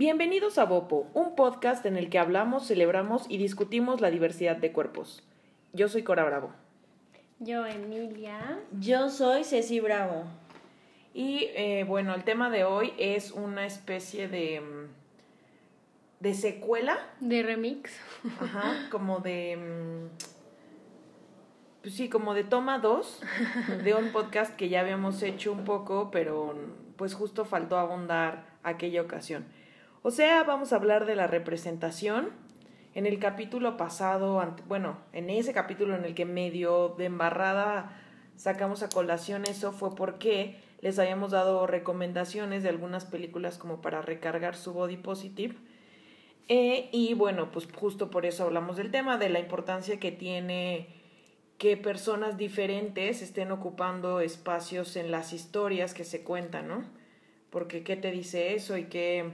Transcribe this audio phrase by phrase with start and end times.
[0.00, 4.70] Bienvenidos a Bopo, un podcast en el que hablamos, celebramos y discutimos la diversidad de
[4.70, 5.22] cuerpos.
[5.72, 6.50] Yo soy Cora Bravo.
[7.38, 8.60] Yo, Emilia.
[8.78, 10.24] Yo soy Ceci Bravo.
[11.14, 14.60] Y eh, bueno, el tema de hoy es una especie de.
[14.60, 14.88] mm,
[16.20, 16.98] de secuela.
[17.20, 17.98] De remix.
[18.38, 19.56] Ajá, como de.
[19.56, 20.08] mm,
[21.80, 23.22] Pues sí, como de toma 2
[23.82, 26.54] de un podcast que ya habíamos hecho un poco, pero
[26.96, 29.46] pues justo faltó abundar aquella ocasión.
[30.06, 32.28] O sea, vamos a hablar de la representación.
[32.94, 37.90] En el capítulo pasado, bueno, en ese capítulo en el que medio de embarrada
[38.36, 44.00] sacamos a colación eso fue porque les habíamos dado recomendaciones de algunas películas como para
[44.00, 45.56] recargar su body positive.
[46.46, 50.86] Eh, y bueno, pues justo por eso hablamos del tema, de la importancia que tiene
[51.58, 56.84] que personas diferentes estén ocupando espacios en las historias que se cuentan, ¿no?
[57.50, 59.32] Porque qué te dice eso y qué,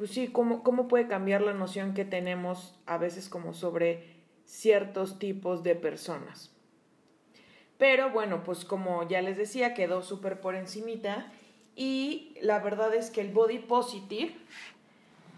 [0.00, 4.02] pues sí, cómo, cómo puede cambiar la noción que tenemos a veces como sobre
[4.46, 6.50] ciertos tipos de personas.
[7.76, 11.30] Pero bueno, pues como ya les decía, quedó súper por encimita
[11.76, 14.34] y la verdad es que el body positive,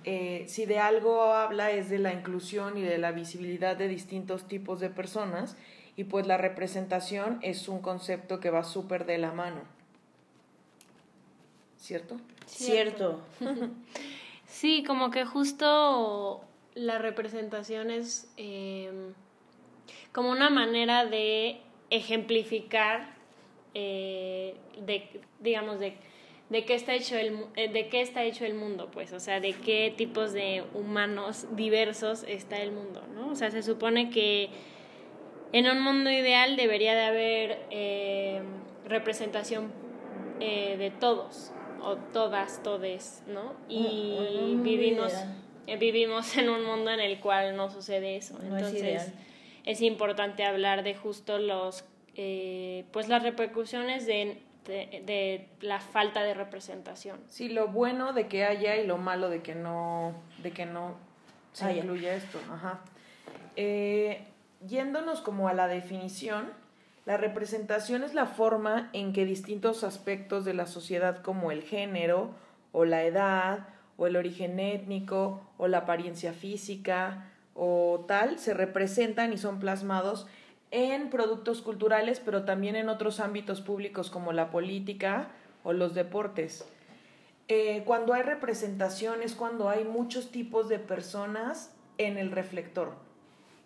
[0.05, 4.47] eh, si de algo habla es de la inclusión y de la visibilidad de distintos
[4.47, 5.57] tipos de personas
[5.97, 9.63] y pues la representación es un concepto que va súper de la mano.
[11.79, 12.17] ¿Cierto?
[12.47, 13.23] Cierto.
[14.53, 16.43] Sí, como que justo
[16.75, 18.93] la representación es eh,
[20.13, 23.15] como una manera de ejemplificar,
[23.73, 25.09] eh, de,
[25.41, 25.95] digamos, de,
[26.51, 29.41] de qué está hecho el eh, de qué está hecho el mundo, pues, o sea,
[29.41, 33.31] de qué tipos de humanos diversos está el mundo, ¿no?
[33.31, 34.51] O sea, se supone que
[35.53, 38.43] en un mundo ideal debería de haber eh,
[38.87, 39.73] representación
[40.39, 41.53] de todos
[41.83, 43.55] o todas, todes, ¿no?
[43.69, 45.13] Y vivimos
[45.67, 48.39] eh, vivimos en un mundo en el cual no sucede eso.
[48.43, 49.13] No Entonces
[49.65, 51.85] es importante hablar de justo los
[52.15, 57.21] eh, pues las repercusiones de, de, de la falta de representación.
[57.29, 60.97] Sí, lo bueno de que haya y lo malo de que no, de que no
[61.53, 61.83] se Haya.
[61.83, 62.39] incluya esto.
[62.51, 62.81] Ajá.
[63.57, 64.25] Eh,
[64.67, 66.51] yéndonos como a la definición,
[67.05, 72.31] la representación es la forma en que distintos aspectos de la sociedad como el género
[72.71, 79.33] o la edad o el origen étnico o la apariencia física o tal se representan
[79.33, 80.27] y son plasmados
[80.71, 85.29] en productos culturales, pero también en otros ámbitos públicos como la política
[85.65, 86.65] o los deportes.
[87.49, 92.95] Eh, cuando hay representación es cuando hay muchos tipos de personas en el reflector.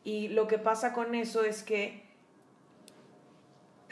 [0.03, 2.06] Y lo que pasa con eso es que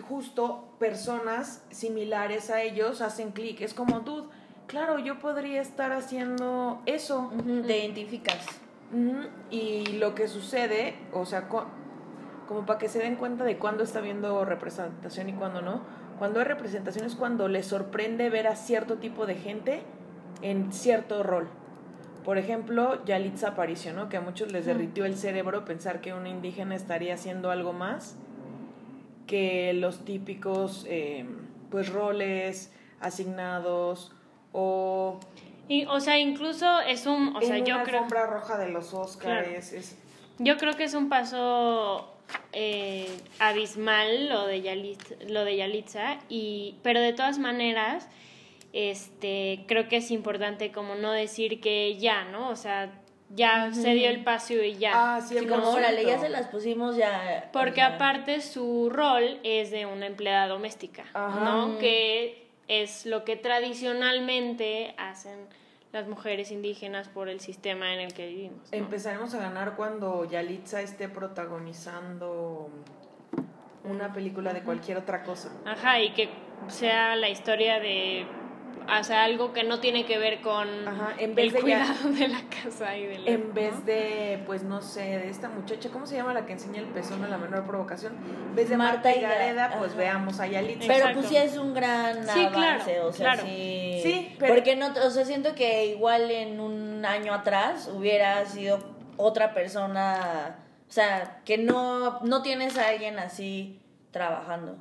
[0.03, 3.61] justo personas similares a ellos hacen clic.
[3.61, 4.29] Es como, dude,
[4.67, 7.31] claro, yo podría estar haciendo eso.
[7.39, 8.47] Ujú, Te identificas.
[9.51, 14.01] Y lo que sucede, o sea, como para que se den cuenta de cuándo está
[14.01, 15.81] viendo representación y cuándo no.
[16.19, 19.83] Cuando hay representación es cuando les sorprende ver a cierto tipo de gente
[20.43, 21.49] en cierto rol.
[22.25, 24.09] Por ejemplo, Yalitza Aparicio, ¿no?
[24.09, 28.17] Que a muchos les derritió el cerebro pensar que una indígena estaría haciendo algo más
[29.27, 31.25] que los típicos, eh,
[31.71, 34.13] pues, roles asignados
[34.53, 35.19] o
[35.69, 38.93] Y, o sea, incluso es un, o sea, yo una creo, alfombra roja de los
[38.93, 39.47] Oscars.
[39.49, 39.59] Claro.
[39.59, 39.97] es-
[40.39, 42.11] yo creo que es un paso
[42.53, 43.09] eh,
[43.39, 48.09] abismal lo de Yalitza, lo de Yalitza y, pero de todas maneras,
[48.73, 52.49] este, creo que es importante como no decir que ya, ¿no?
[52.49, 52.91] O sea,
[53.31, 54.93] ya se dio el paso y ya.
[55.17, 55.77] Ah, sí, Sí, como, 100%.
[55.77, 57.51] órale, ya se las pusimos ya.
[57.53, 61.41] Porque o sea, aparte su rol es de una empleada doméstica, Ajá.
[61.41, 61.79] ¿no?
[61.79, 65.47] Que es lo que tradicionalmente hacen
[65.93, 68.71] las mujeres indígenas por el sistema en el que vivimos.
[68.73, 68.79] ¿no?
[68.79, 72.69] Empezaremos a ganar cuando Yalitza esté protagonizando
[73.85, 75.53] una película de cualquier otra cosa.
[75.65, 76.29] Ajá, y que
[76.69, 78.27] sea la historia de
[79.01, 81.63] o sea, algo que no tiene que ver con Ajá, en vez el de ya-
[81.95, 85.89] cuidado de la casa y del En vez de, pues no sé, de esta muchacha,
[85.91, 88.15] ¿cómo se llama la que enseña el pezón a la menor provocación?
[88.51, 89.99] En vez de Marta, Marta y Gareda, pues ajá.
[90.01, 90.81] veamos a Yalitza.
[90.87, 91.19] Pero Exacto.
[91.19, 93.43] pues sí es un gran Sí, claro, avance, o sea, claro.
[93.49, 94.01] sí.
[94.03, 98.79] Sí, pero- Porque no, o sea, siento que igual en un año atrás hubiera sido
[99.17, 103.81] otra persona, o sea, que no, no tienes a alguien así
[104.11, 104.77] trabajando.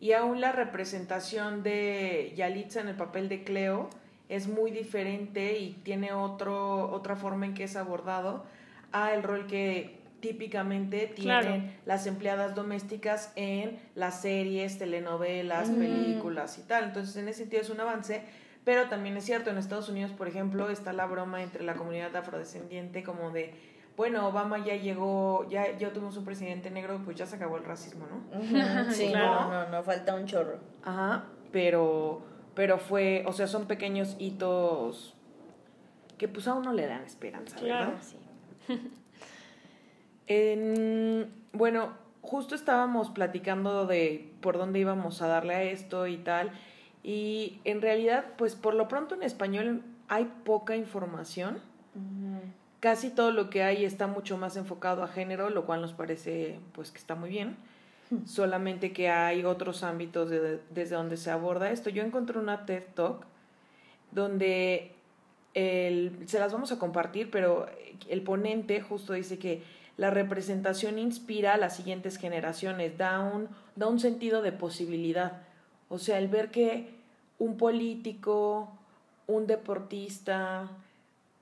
[0.00, 3.90] Y aún la representación de Yalitza en el papel de Cleo
[4.28, 8.44] es muy diferente y tiene otro, otra forma en que es abordado
[8.92, 11.62] a el rol que típicamente tienen Claro.
[11.86, 16.84] las empleadas domésticas en las series, telenovelas, películas y tal.
[16.84, 18.22] Entonces, en ese sentido es un avance,
[18.64, 22.14] Pero también es cierto, en Estados Unidos, por ejemplo, está la broma entre la comunidad
[22.14, 23.54] afrodescendiente como de,
[23.98, 27.64] bueno, Obama ya llegó, ya, ya tuvimos un presidente negro, pues ya se acabó el
[27.64, 28.90] racismo, ¿no?
[28.92, 29.50] Sí, Claro.
[29.50, 30.58] no, no, no, falta un chorro.
[30.82, 32.22] Ajá, pero,
[32.54, 35.14] pero fue, o sea, son pequeños hitos
[36.16, 38.02] que pues a uno le dan esperanza, Claro, ¿verdad?
[38.02, 38.16] sí.
[40.26, 41.92] En- bueno,
[42.22, 46.50] justo estábamos platicando de por dónde íbamos a darle a esto y tal.
[47.02, 51.60] Y en realidad, pues por lo pronto en español hay poca información.
[52.80, 56.60] Casi todo lo que hay está mucho más enfocado a género, lo cual nos parece
[56.72, 57.56] pues que está muy bien.
[58.24, 61.90] Solamente que hay otros ámbitos de- desde donde se aborda esto.
[61.90, 63.26] Yo encontré una TED Talk
[64.12, 64.92] donde
[65.54, 67.66] el, se las vamos a compartir, pero
[68.08, 69.62] el ponente justo dice que
[69.96, 75.42] la representación inspira a las siguientes generaciones, da un, da un sentido de posibilidad.
[75.88, 76.90] O sea, el ver que
[77.40, 78.72] un político,
[79.26, 80.70] un deportista,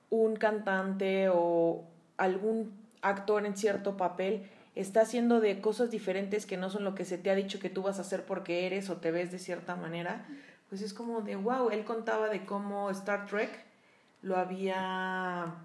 [0.09, 1.83] un cantante o
[2.17, 2.71] algún
[3.01, 7.17] actor en cierto papel está haciendo de cosas diferentes que no son lo que se
[7.17, 9.75] te ha dicho que tú vas a hacer porque eres o te ves de cierta
[9.75, 10.27] manera,
[10.69, 13.65] pues es como de wow, él contaba de cómo Star Trek
[14.21, 15.55] lo había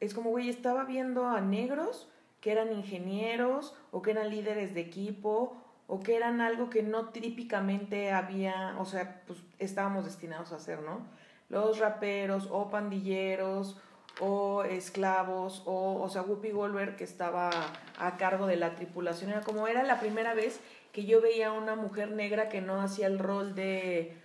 [0.00, 2.08] es como güey, estaba viendo a negros
[2.40, 5.56] que eran ingenieros o que eran líderes de equipo
[5.86, 10.80] o que eran algo que no típicamente había, o sea, pues estábamos destinados a hacer,
[10.82, 11.06] ¿no?
[11.52, 13.76] Los raperos o pandilleros
[14.20, 17.50] o esclavos o, o sea, Whoopi Goldberg que estaba
[17.98, 19.30] a cargo de la tripulación.
[19.30, 20.60] Era como era la primera vez
[20.92, 24.16] que yo veía a una mujer negra que no hacía el rol de,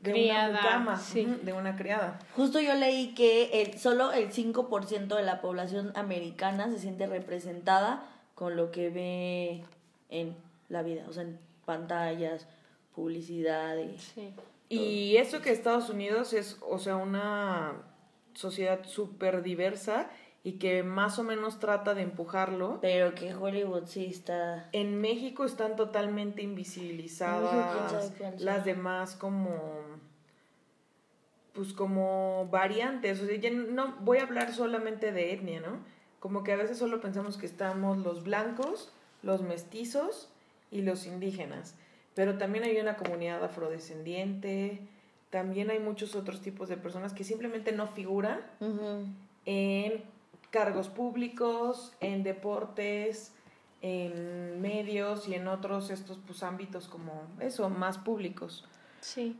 [0.00, 1.24] de Criada, una mucama, sí.
[1.42, 2.18] de una criada.
[2.36, 8.06] Justo yo leí que el, solo el 5% de la población americana se siente representada
[8.34, 9.64] con lo que ve
[10.10, 10.36] en
[10.68, 12.46] la vida, o sea, en pantallas,
[12.94, 13.98] publicidad y...
[13.98, 14.34] Sí.
[14.68, 17.74] Y eso que Estados Unidos es, o sea, una
[18.32, 20.10] sociedad súper diversa
[20.42, 22.78] y que más o menos trata de empujarlo.
[22.80, 24.68] Pero que Hollywood sí está...
[24.72, 29.54] En México están totalmente En invisibilizadas las demás como
[31.54, 35.78] pues como variantes, o sea, ya no voy a hablar solamente de etnia, ¿no?
[36.18, 40.28] Como que a veces solo pensamos que estamos los blancos, los mestizos
[40.72, 41.76] y los indígenas,
[42.14, 44.80] pero también hay una comunidad afrodescendiente,
[45.30, 48.40] también hay muchos otros tipos de personas que simplemente no figuran
[49.44, 50.04] en
[50.50, 53.34] cargos públicos, en deportes,
[53.82, 58.64] en medios y en otros estos pues ámbitos como eso, más públicos.
[59.00, 59.36] Sí.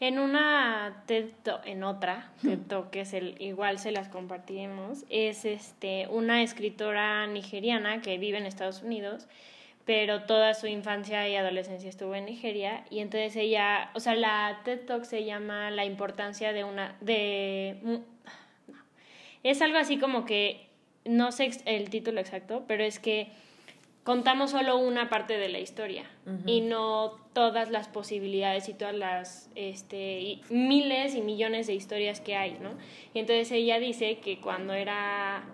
[0.00, 1.04] En una
[1.64, 7.26] en otra TED Talk, que es el, igual se las compartiremos, es este una escritora
[7.26, 9.26] nigeriana que vive en Estados Unidos,
[9.84, 14.60] pero toda su infancia y adolescencia estuvo en Nigeria y entonces ella, o sea, la
[14.64, 18.00] TED Talk se llama La importancia de una de no.
[19.42, 20.68] es algo así como que
[21.04, 23.28] no sé el título exacto, pero es que
[24.04, 26.04] contamos solo una parte de la historia
[26.46, 32.20] y no todas las posibilidades y todas las este, y miles y millones de historias
[32.20, 32.70] que hay, ¿no?
[33.14, 35.44] Y entonces ella dice que cuando era,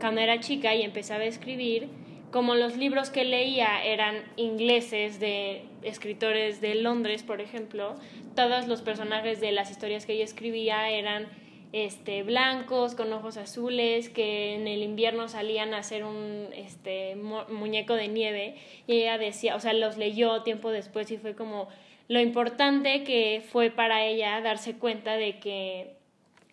[0.00, 1.88] cuando era chica y empezaba a escribir,
[2.30, 7.94] como los libros que leía eran ingleses de escritores de Londres, por ejemplo,
[8.36, 11.26] todos los personajes de las historias que ella escribía eran
[11.72, 17.48] este, blancos con ojos azules que en el invierno salían a hacer un este, mu-
[17.48, 21.68] muñeco de nieve y ella decía, o sea, los leyó tiempo después y fue como
[22.08, 25.94] lo importante que fue para ella darse cuenta de que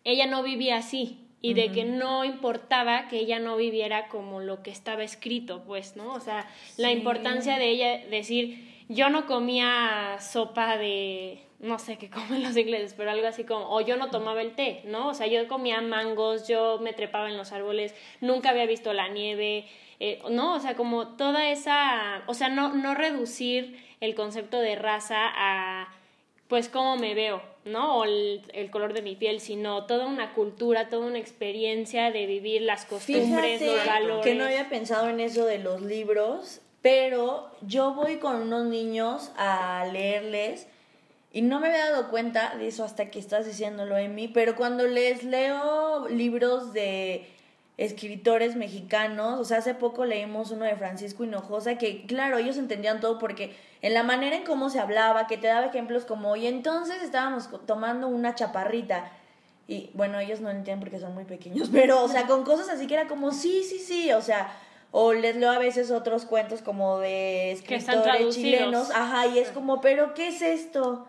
[0.04, 4.64] ella no vivía así y de que no importaba que ella no viviera como lo
[4.64, 6.14] que estaba escrito, pues, ¿no?
[6.14, 12.10] O sea, la importancia de ella decir, yo no comía sopa de, no sé qué
[12.10, 15.10] comen los ingleses, pero algo así como, o yo no tomaba el té, ¿no?
[15.10, 19.08] O sea, yo comía mangos, yo me trepaba en los árboles, nunca había visto la
[19.08, 19.66] nieve,
[20.00, 20.56] eh, ¿no?
[20.56, 25.90] O sea, como toda esa, o sea, no, no reducir el concepto de raza a
[26.48, 27.98] pues cómo me veo, ¿no?
[27.98, 32.26] O el, el color de mi piel, sino toda una cultura, toda una experiencia de
[32.26, 34.26] vivir las costumbres, los Fíjate valores.
[34.26, 39.32] que no había pensado en eso de los libros, pero yo voy con unos niños
[39.36, 40.68] a leerles
[41.34, 44.88] y no me había dado cuenta de eso hasta que estás diciéndolo, Emi, pero cuando
[44.88, 47.28] les leo libros de
[47.78, 53.00] escritores mexicanos, o sea, hace poco leímos uno de Francisco Hinojosa, que claro, ellos entendían
[53.00, 56.48] todo porque en la manera en cómo se hablaba, que te daba ejemplos como, y
[56.48, 59.12] entonces estábamos tomando una chaparrita,
[59.68, 62.88] y bueno, ellos no entienden porque son muy pequeños, pero, o sea, con cosas así
[62.88, 64.52] que era como, sí, sí, sí, o sea,
[64.90, 69.82] o les leo a veces otros cuentos como de escritores chilenos, ajá, y es como,
[69.82, 71.08] pero ¿qué es esto?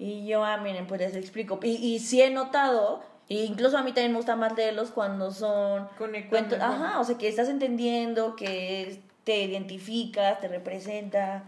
[0.00, 1.58] Y yo, ah, miren, pues les explico.
[1.62, 5.30] Y, y sí he notado, e incluso a mí también me gusta más leerlos cuando
[5.30, 5.88] son
[6.28, 11.44] cuentos, ajá, o sea, que estás entendiendo, que te identificas, te representa.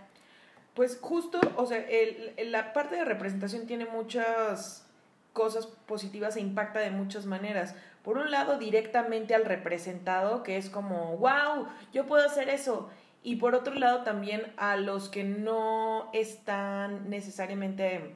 [0.74, 4.86] Pues justo, o sea, el, el- la parte de representación tiene muchas
[5.32, 7.74] cosas positivas e impacta de muchas maneras.
[8.04, 12.88] Por un lado, directamente al representado, que es como, wow, yo puedo hacer eso.
[13.22, 18.14] Y por otro lado, también a los que no están necesariamente,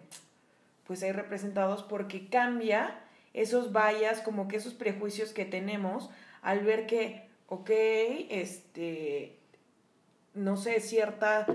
[0.86, 2.98] pues ahí representados, porque cambia
[3.34, 6.08] esos vallas, como que esos prejuicios que tenemos
[6.40, 7.70] al ver que, ok,
[8.30, 9.38] este,
[10.34, 11.46] no sé, cierta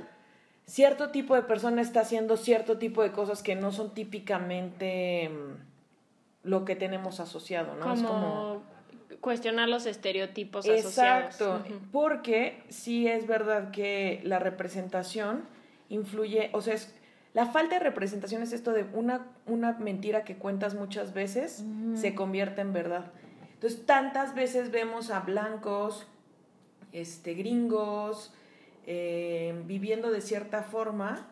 [0.70, 6.48] cierto tipo de persona está haciendo cierto tipo de cosas que no son típicamente mm,
[6.48, 7.86] lo que tenemos asociado, ¿no?
[7.86, 8.64] como, Es como
[9.20, 11.36] cuestionar los estereotipos asociados.
[11.36, 15.44] Exacto, porque sí es verdad que la representación
[15.90, 16.96] influye, o sea, es,
[17.34, 21.64] la falta de representación es esto de una, una mentira que cuentas muchas veces
[21.96, 23.12] se convierte en verdad.
[23.54, 26.08] Entonces, tantas veces vemos a blancos,
[26.92, 28.34] este, gringos,
[28.88, 31.28] eh, viviendo de cierta forma,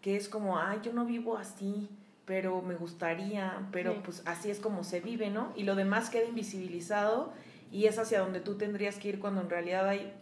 [0.00, 1.90] que es como, ay, yo no vivo así,
[2.24, 4.00] pero me gustaría, pero Sí.
[4.04, 5.52] pues así es como se vive, ¿no?
[5.56, 7.32] Y lo demás queda invisibilizado
[7.70, 10.12] y es hacia donde tú tendrías que ir cuando en realidad hay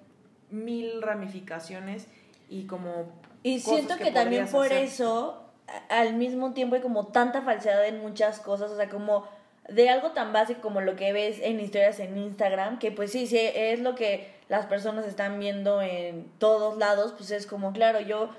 [0.50, 2.08] mil ramificaciones
[2.48, 3.12] y como...
[3.42, 4.84] Y siento que, también por hacer.
[4.84, 5.42] eso,
[5.88, 9.26] al mismo tiempo hay como tanta falsedad en muchas cosas, o sea, como
[9.68, 13.26] de algo tan básico como lo que ves en historias en Instagram, que pues sí,
[13.26, 18.00] sí, es lo que las personas están viendo en todos lados, pues es como, claro,
[18.00, 18.30] yo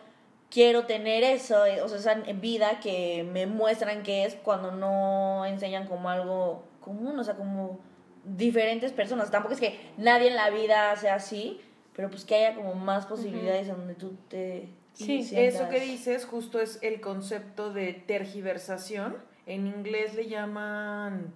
[0.54, 5.46] quiero tener eso, eh, o sea, esa vida que me muestran que es cuando no
[5.46, 7.80] enseñan como algo común, o sea, como
[8.24, 9.32] diferentes personas.
[9.32, 11.60] Tampoco es que nadie en la vida sea así,
[11.96, 14.70] pero pues que haya como más posibilidades donde tú te...
[14.94, 19.18] Sí, Eso que dices justo es el concepto de tergiversación.
[19.46, 21.34] En inglés le llaman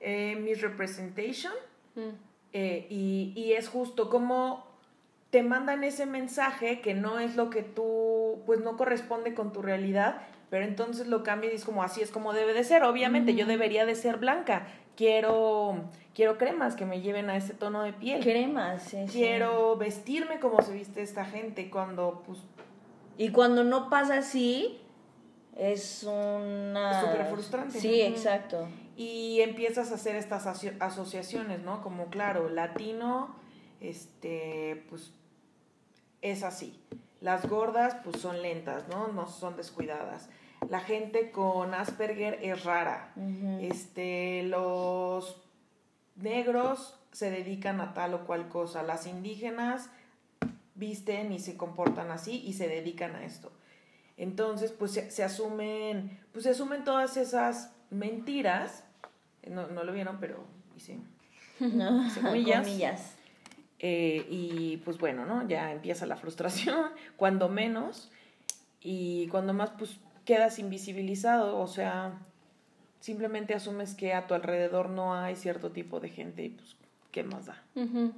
[0.00, 1.52] eh, misrepresentation.
[1.94, 2.10] Mm.
[2.52, 4.64] Eh, y, y es justo como
[5.30, 9.62] te mandan ese mensaje que no es lo que tú, pues no corresponde con tu
[9.62, 12.84] realidad, pero entonces lo cambia y es como así es como debe de ser.
[12.84, 14.68] Obviamente yo debería de ser blanca.
[14.96, 18.22] Quiero, quiero cremas que me lleven a ese tono de piel.
[18.22, 19.12] Cremas, sí, sí.
[19.12, 22.38] Quiero vestirme como se viste esta gente cuando pues
[23.16, 24.80] Y cuando no pasa así,
[25.56, 26.90] es una...
[27.00, 27.80] Es súper frustrante.
[27.80, 28.68] Sí, exacto.
[28.96, 31.82] y empiezas a hacer estas aso- asociaciones, ¿no?
[31.82, 33.34] Como claro, latino,
[33.80, 35.12] este, pues
[36.22, 36.80] es así.
[37.20, 39.08] Las gordas, pues son lentas, ¿no?
[39.08, 40.28] No son descuidadas.
[40.68, 43.12] La gente con Asperger es rara.
[43.60, 45.42] Este, los
[46.16, 48.82] negros se dedican a tal o cual cosa.
[48.82, 49.90] Las indígenas
[50.74, 53.52] visten y se comportan así y se dedican a esto.
[54.16, 58.84] Entonces, pues se, se asumen, pues se asumen todas esas mentiras.
[59.48, 60.44] No, no lo vieron, pero
[60.76, 60.98] hice.
[61.60, 62.04] ¿No?
[62.22, 62.66] Comillas.
[62.66, 63.14] Comillas.
[63.80, 65.46] Eh, y pues bueno, ¿no?
[65.46, 68.10] Ya empieza la frustración, cuando menos,
[68.80, 72.18] y cuando más, pues quedas invisibilizado, o sea,
[73.00, 76.76] simplemente asumes que a tu alrededor no hay cierto tipo de gente y pues,
[77.10, 77.62] ¿qué más da?
[77.74, 78.12] Ujú.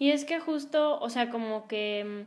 [0.00, 2.20] Y es que justo, o sea, como que mm,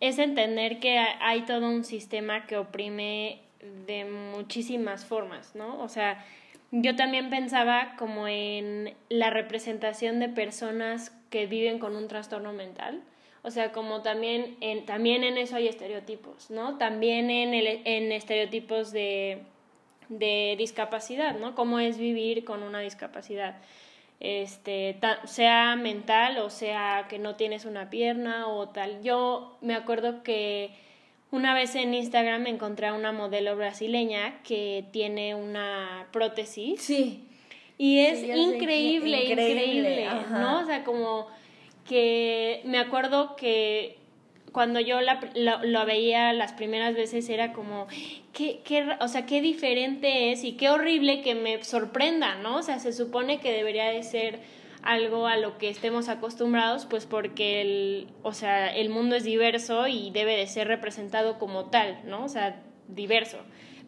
[0.00, 3.38] es entender que ha- hay todo un sistema que oprime
[3.86, 5.80] de muchísimas formas, ¿no?
[5.80, 6.24] O sea,
[6.72, 13.02] yo también pensaba como en la representación de personas que viven con un trastorno mental.
[13.44, 16.76] O sea, como también en, también en eso hay estereotipos, ¿no?
[16.78, 19.42] También en, el, en estereotipos de,
[20.08, 21.54] de discapacidad, ¿no?
[21.54, 23.56] Cómo es vivir con una discapacidad
[24.24, 29.02] este, ta- sea mental o sea que no tienes una pierna o tal.
[29.02, 30.70] Yo me acuerdo que
[31.32, 37.24] una vez en Instagram encontré a una modelo brasileña que tiene una prótesis Sí.
[37.78, 40.38] y es Sí, increíble, increíble, increíble, ajá.
[40.38, 40.60] ¿no?
[40.60, 41.26] O sea, como
[41.88, 43.96] que me acuerdo que
[44.52, 47.86] cuando yo la, lo, lo veía las primeras veces era como,
[48.32, 52.58] qué, qué, o sea, qué diferente es y qué horrible que me sorprenda, ¿no?
[52.58, 54.40] O sea, se supone que debería de ser
[54.82, 59.86] algo a lo que estemos acostumbrados, pues porque el, o sea, el mundo es diverso
[59.86, 62.24] y debe de ser representado como tal, ¿no?
[62.24, 63.38] O sea, diverso.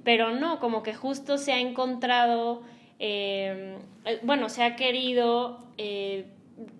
[0.04, 2.62] Pero no, como que justo se ha encontrado,
[2.98, 6.26] eh, eh, bueno, se ha querido eh,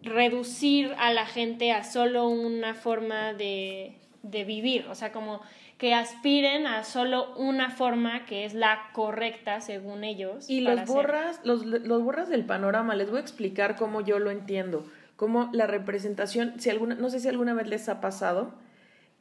[0.03, 5.41] reducir a la gente a solo una forma de, de vivir, o sea, como
[5.79, 10.49] que aspiren a solo una forma que es la correcta según ellos.
[10.49, 14.31] Y los borras, los, los borras del panorama, les voy a explicar cómo yo lo
[14.31, 18.55] entiendo, cómo la representación, si alguna, no sé si alguna vez les ha pasado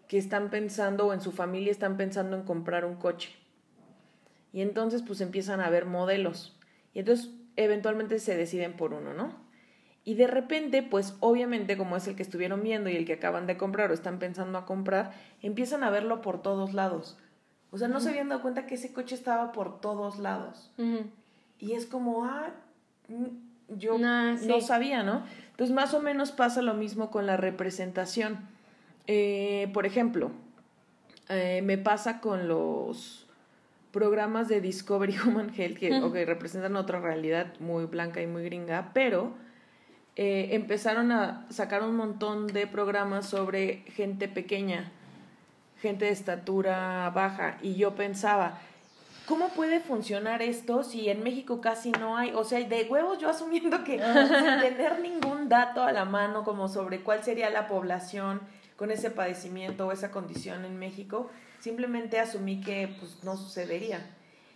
[0.07, 3.31] que están pensando o en su familia están pensando en comprar un coche.
[4.51, 6.55] Y entonces pues empiezan a ver modelos.
[6.93, 9.43] Y entonces eventualmente se deciden por uno, ¿no?
[10.05, 13.47] Y de repente, pues obviamente como es el que estuvieron viendo y el que acaban
[13.47, 17.17] de comprar o están pensando a comprar, empiezan a verlo por todos lados.
[17.71, 20.71] O sea, no se habían dado cuenta que ese coche estaba por todos lados.
[21.57, 22.51] Y es como, ah,
[23.69, 25.23] yo no sabía, ¿no?
[25.51, 28.39] Entonces, más o menos pasa lo mismo con la representación.
[29.07, 30.31] Eh, por ejemplo,
[31.29, 33.25] eh, me pasa con los
[33.91, 39.33] programas de Discovery Human Health que representan otra realidad muy blanca y muy gringa, pero
[40.15, 44.91] eh, empezaron a sacar un montón de programas sobre gente pequeña,
[45.81, 48.59] gente de estatura baja, y yo pensaba,
[49.27, 52.31] ¿cómo puede funcionar esto si en México casi no hay?
[52.33, 56.67] O sea, de huevos yo asumiendo que sin tener ningún dato a la mano como
[56.67, 58.39] sobre cuál sería la población
[58.75, 61.29] con ese padecimiento o esa condición en México,
[61.59, 64.05] simplemente asumí que pues no sucedería.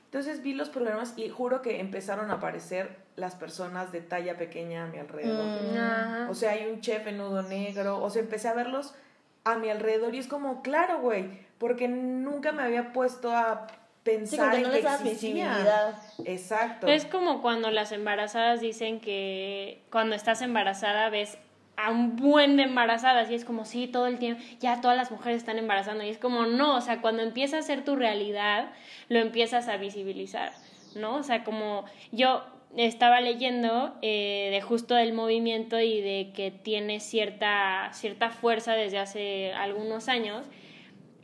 [0.08, 4.86] Entonces vi los programas y juro que empezaron a aparecer las personas de talla pequeña
[4.86, 5.46] a mi alrededor.
[5.46, 6.30] Mm.
[6.30, 8.96] O sea, hay un chef en nudo negro, o sea, empecé a verlos
[9.44, 13.68] a mi alrededor y es como, claro, güey, porque nunca me había puesto a
[14.04, 15.94] pensar en que existía.
[16.24, 16.88] Exacto.
[16.88, 21.38] Es como cuando las embarazadas dicen que cuando estás embarazada ves
[21.78, 25.12] a un buen de embarazadas y es como, sí, todo el tiempo, ya todas las
[25.12, 28.72] mujeres están embarazando y es como, no, o sea, cuando empieza a ser tu realidad,
[29.10, 30.52] lo empiezas a visibilizar,
[30.96, 31.16] ¿no?
[31.16, 32.44] O sea, como yo
[32.76, 38.98] estaba leyendo eh, de justo del movimiento y de que tiene cierta, cierta fuerza desde
[38.98, 40.46] hace algunos años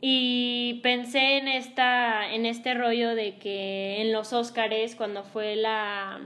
[0.00, 6.20] y pensé en, esta, en este rollo de que en los Óscares, cuando fue la,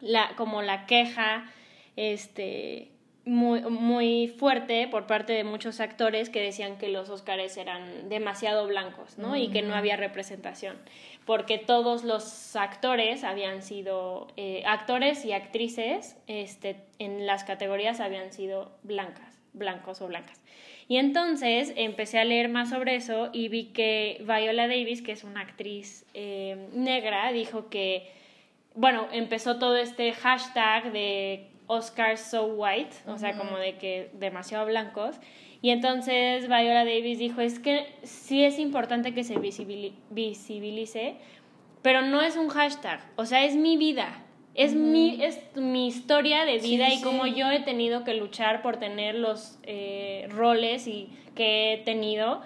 [0.00, 1.50] la, como la queja,
[1.96, 2.92] este
[3.30, 8.66] muy, muy fuerte por parte de muchos actores que decían que los Óscares eran demasiado
[8.66, 9.36] blancos, ¿no?
[9.36, 10.76] Y que no había representación,
[11.26, 18.32] porque todos los actores habían sido, eh, actores y actrices este, en las categorías habían
[18.32, 20.42] sido blancas, blancos o blancas.
[20.88, 25.22] Y entonces empecé a leer más sobre eso y vi que Viola Davis, que es
[25.22, 28.10] una actriz eh, negra, dijo que,
[28.74, 34.66] bueno, empezó todo este hashtag de Oscars so white, o sea, como de que demasiado
[34.66, 35.16] blancos.
[35.62, 41.14] Y entonces Viola Davis dijo, es que sí es importante que se visibilice,
[41.82, 46.44] pero no es un hashtag, o sea, es mi vida, es, mi, es mi historia
[46.44, 51.08] de vida y como yo he tenido que luchar por tener los eh, roles y
[51.36, 52.42] que he tenido.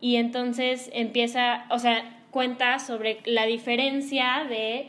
[0.00, 4.88] Y entonces empieza, o sea, cuenta sobre la diferencia de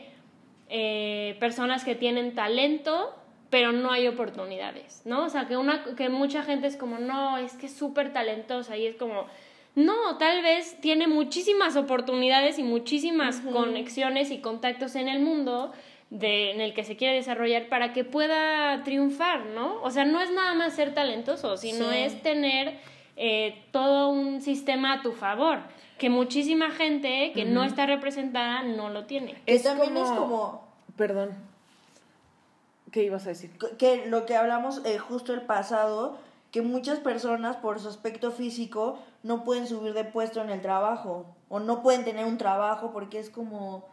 [0.68, 3.14] eh, personas que tienen talento
[3.50, 5.24] pero no hay oportunidades, ¿no?
[5.24, 8.76] O sea, que, una, que mucha gente es como, no, es que es súper talentosa
[8.76, 9.26] y es como,
[9.74, 15.72] no, tal vez tiene muchísimas oportunidades y muchísimas conexiones y contactos en el mundo
[16.10, 19.80] de, en el que se quiere desarrollar para que pueda triunfar, ¿no?
[19.82, 22.78] O sea, no es nada más ser talentoso, sino es tener
[23.16, 25.60] eh, todo un sistema a tu favor,
[25.98, 29.36] que muchísima gente que no está representada no lo tiene.
[29.46, 30.66] Es también es como...
[30.96, 31.55] Perdón
[32.92, 33.50] ¿Qué ibas a decir?
[33.78, 36.18] Que lo que hablamos eh, justo el pasado,
[36.50, 41.26] que muchas personas por su aspecto físico no pueden subir de puesto en el trabajo
[41.48, 43.88] o no pueden tener un trabajo porque es como,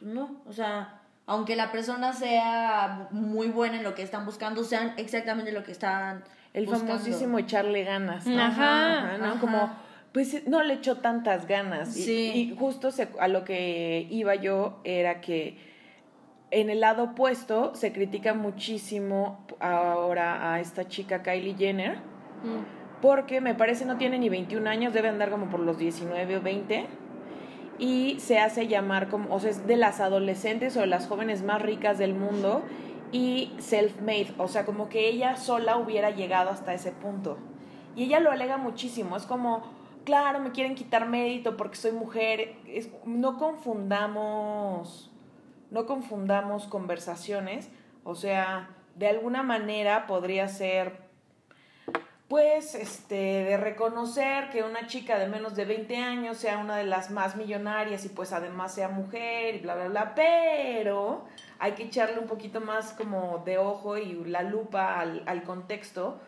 [0.00, 4.94] no, o sea, aunque la persona sea muy buena en lo que están buscando, sean
[4.96, 9.40] exactamente lo que están el famosísimo echarle ganas, Ajá, ¿no?
[9.40, 9.70] Como,
[10.12, 11.92] pues no le echó tantas ganas.
[11.92, 12.32] Sí.
[12.34, 12.88] Y, justo
[13.18, 15.69] a lo que iba yo era que
[16.50, 23.00] en el lado opuesto se critica muchísimo ahora a esta chica Kylie Jenner, mm.
[23.00, 26.42] porque me parece no tiene ni 21 años, debe andar como por los 19 o
[26.42, 26.86] 20,
[27.78, 31.42] y se hace llamar como, o sea, es de las adolescentes o de las jóvenes
[31.42, 32.62] más ricas del mundo
[33.12, 37.38] y self-made, o sea, como que ella sola hubiera llegado hasta ese punto.
[37.96, 39.62] Y ella lo alega muchísimo, es como,
[40.04, 42.56] claro, me quieren quitar mérito porque soy mujer,
[43.04, 45.09] no confundamos
[45.70, 47.68] no confundamos conversaciones,
[48.04, 51.10] o sea, de alguna manera podría ser
[52.28, 56.84] pues este de reconocer que una chica de menos de 20 años sea una de
[56.84, 61.24] las más millonarias y pues además sea mujer y bla bla bla, pero
[61.58, 66.20] hay que echarle un poquito más como de ojo y la lupa al, al contexto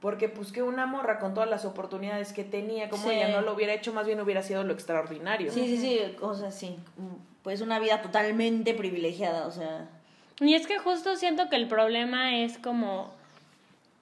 [0.00, 3.54] porque pues que una morra con todas las oportunidades que tenía, como ella no lo
[3.54, 5.50] hubiera hecho, más bien hubiera sido lo extraordinario.
[5.50, 6.78] Sí, sí, sí, o sea, sí,
[7.48, 9.88] pues una vida totalmente privilegiada, o sea.
[10.38, 13.10] Y es que justo siento que el problema es como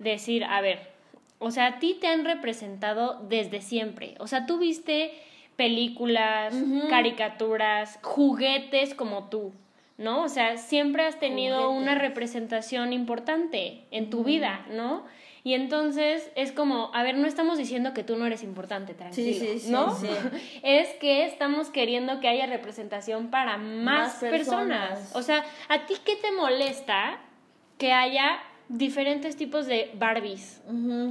[0.00, 0.90] decir, a ver,
[1.38, 5.12] o sea, a ti te han representado desde siempre, o sea, tú viste
[5.54, 6.56] películas,
[6.90, 9.52] caricaturas, juguetes como tú,
[9.96, 10.24] ¿no?
[10.24, 15.04] O sea, siempre has tenido una representación importante en tu vida, ¿no?
[15.46, 19.38] Y entonces es como, a ver, no estamos diciendo que tú no eres importante, tranquilo,
[19.38, 19.94] sí, sí, ¿no?
[19.94, 20.09] Sí,
[20.64, 25.14] es que estamos queriendo que haya representación para más, personas.
[25.14, 27.20] O sea, ¿a ti qué te molesta
[27.78, 30.64] que haya diferentes tipos de Barbies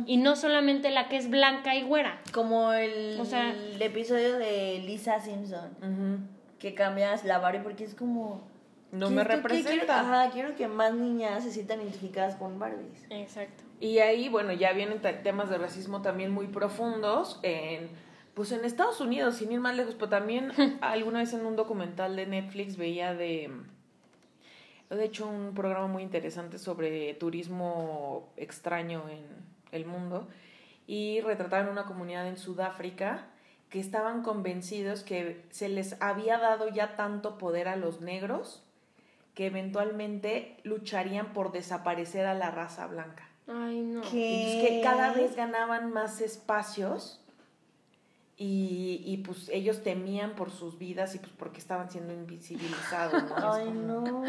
[0.05, 2.19] y no solamente la que es blanca y güera.
[2.33, 6.27] Como el, el episodio de Lisa Simpson,
[6.59, 8.43] que cambias la Barbie porque es como
[8.99, 9.99] no me representa.
[9.99, 13.05] ajá, quiero que más niñas se sientan identificadas con Barbies.
[13.09, 13.63] Exacto.
[13.79, 17.89] Y ahí, bueno, ya vienen temas de racismo también muy profundos en
[18.35, 22.15] pues en Estados Unidos, sin ir más lejos, pero también alguna vez en un documental
[22.15, 23.49] de Netflix veía de
[24.89, 29.25] de hecho un programa muy interesante sobre turismo extraño en
[29.71, 30.27] el mundo
[30.85, 33.27] y retrataron una comunidad en Sudáfrica
[33.69, 38.64] que estaban convencidos que se les había dado ya tanto poder a los negros
[39.35, 43.29] que eventualmente lucharían por desaparecer a la raza blanca.
[43.47, 44.01] Ay, no.
[44.01, 47.21] que cada vez ganaban más espacios
[48.37, 53.53] y, y, pues ellos temían por sus vidas y pues porque estaban siendo invisibilizados, ¿no?
[53.53, 54.23] Ay, no.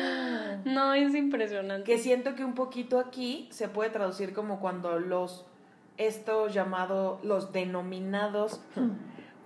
[0.64, 1.84] No, es impresionante.
[1.84, 5.46] Que siento que un poquito aquí se puede traducir como cuando los,
[5.96, 8.60] estos llamados, los denominados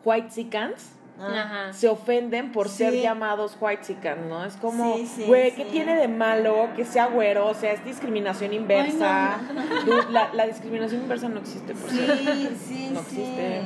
[0.05, 1.69] white sicans Ah.
[1.73, 4.45] se ofenden por ser llamados white chican, ¿no?
[4.45, 7.49] Es como, güey, ¿qué tiene de malo que sea güero?
[7.49, 9.39] O sea, es discriminación inversa.
[10.11, 13.63] la, la, discriminación inversa no existe, por Sí, sí, No existe.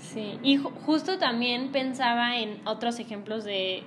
[0.00, 3.82] Sí, y justo también pensaba en otros ejemplos de,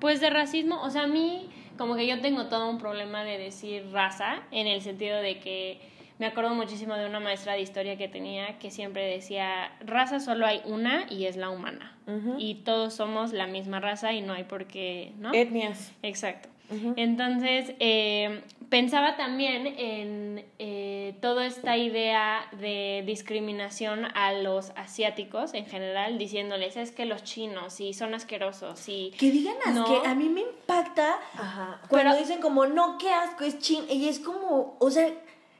[0.00, 0.80] pues, de racismo.
[0.82, 4.66] O sea, a mí, como que yo tengo todo un problema de decir raza, en
[4.66, 8.70] el sentido de que me acuerdo muchísimo de una maestra de historia que tenía que
[8.70, 11.92] siempre decía, raza solo hay una y es la humana.
[12.38, 15.34] Y todos somos la misma raza y no hay por qué, ¿no?
[15.34, 15.92] Etnias.
[16.02, 16.48] Exacto.
[16.96, 25.66] Entonces, eh, pensaba también en eh, toda esta idea de discriminación a los asiáticos en
[25.66, 29.12] general, diciéndoles es que los chinos y son asquerosos y...
[29.18, 31.16] Que digan asco, a mí me impacta
[31.88, 35.08] cuando dicen como, no, qué asco, es chino, y es como, o sea,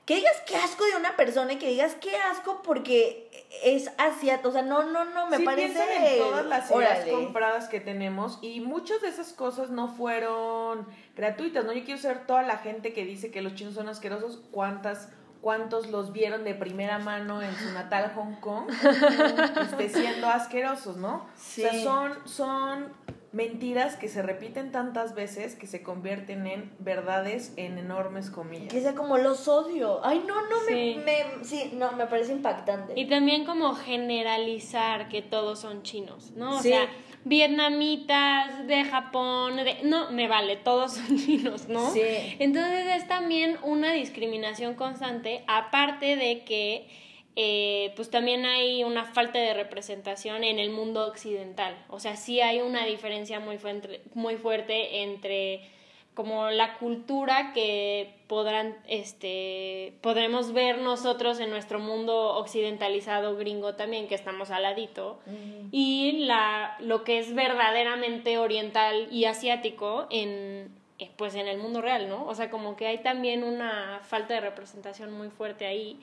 [0.06, 3.28] que digas qué asco de una persona y que digas qué asco porque
[3.64, 4.50] es asiático.
[4.50, 6.14] O sea, no, no, no, me parece.
[6.14, 11.64] En todas las ideas compradas que tenemos y muchas de esas cosas no fueron gratuitas,
[11.64, 11.72] ¿no?
[11.72, 15.08] Yo quiero saber toda la gente que dice que los chinos son asquerosos, cuántas
[15.42, 18.68] cuántos los vieron de primera mano en su natal Hong Kong
[19.60, 21.24] este, siendo asquerosos, ¿no?
[21.36, 21.64] Sí.
[21.64, 22.92] O sea, son, son
[23.36, 28.72] mentiras que se repiten tantas veces que se convierten en verdades en enormes comillas.
[28.72, 30.00] Que sea como los odio.
[30.02, 32.94] Ay, no, no, me, me, sí, no, me parece impactante.
[32.96, 36.56] Y también como generalizar que todos son chinos, ¿no?
[36.56, 36.88] O sea,
[37.24, 39.80] vietnamitas, de Japón, de...
[39.84, 41.90] No, me vale, todos son chinos, ¿no?
[41.90, 42.00] Sí.
[42.38, 46.88] Entonces es también una discriminación constante, aparte de que
[47.36, 51.76] eh, pues también hay una falta de representación en el mundo occidental.
[51.88, 55.60] O sea, sí hay una diferencia muy, fuerte, muy fuerte entre
[56.14, 64.08] como la cultura que podrán, este, podremos ver nosotros en nuestro mundo occidentalizado gringo también,
[64.08, 65.20] que estamos al ladito,
[65.72, 71.82] y la, lo que es verdaderamente oriental y asiático en, eh, pues en el mundo
[71.82, 72.26] real, ¿no?
[72.26, 75.98] O sea, como que hay también una falta de representación muy fuerte ahí.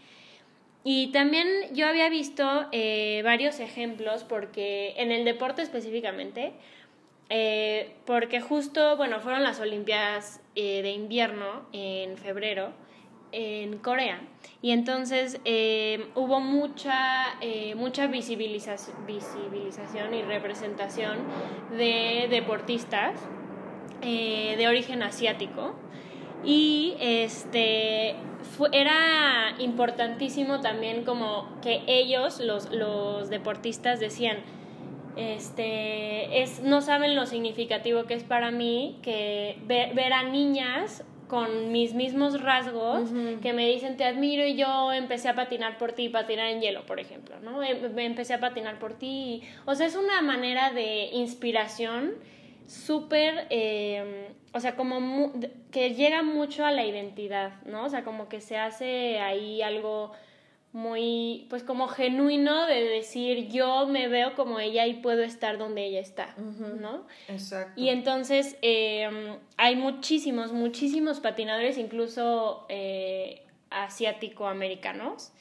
[0.83, 6.51] Y también yo había visto eh, varios ejemplos porque en el deporte específicamente,
[7.29, 12.71] eh, porque justo, bueno, fueron las Olimpiadas eh, de invierno en febrero
[13.31, 14.21] en Corea.
[14.61, 15.39] Y entonces
[16.13, 17.39] hubo mucha,
[17.75, 21.17] mucha visibilización, visibilización y representación
[21.71, 23.19] de deportistas
[24.01, 25.73] de origen asiático
[26.43, 28.15] y este
[28.71, 34.37] era importantísimo también como que ellos, los, los deportistas, decían,
[35.15, 41.03] este, es, no saben lo significativo que es para mí que ver, ver a niñas
[41.27, 43.09] con mis mismos rasgos
[43.41, 46.85] que me dicen te admiro y yo empecé a patinar por ti, patinar en hielo,
[46.85, 47.63] por ejemplo, ¿no?
[47.63, 49.41] Em, empecé a patinar por ti.
[49.65, 52.13] O sea, es una manera de inspiración
[52.67, 55.33] súper, em, o sea, como
[55.71, 57.85] que llega mucho a la identidad, ¿no?
[57.85, 60.11] O sea, como que se hace ahí algo
[60.73, 65.85] muy, pues como genuino de decir yo me veo como ella y puedo estar donde
[65.85, 67.05] ella está, ¿no?
[67.27, 67.79] Exacto.
[67.79, 75.31] Y entonces em, hay muchísimos, muchísimos patinadores, incluso eh, asiático-americanos,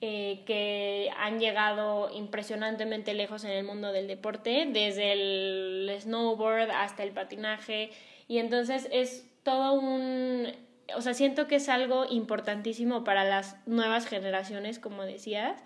[0.00, 7.02] eh, que han llegado impresionantemente lejos en el mundo del deporte, desde el snowboard hasta
[7.02, 7.90] el patinaje.
[8.28, 10.52] Y entonces es todo un...
[10.94, 15.60] O sea, siento que es algo importantísimo para las nuevas generaciones, como decías,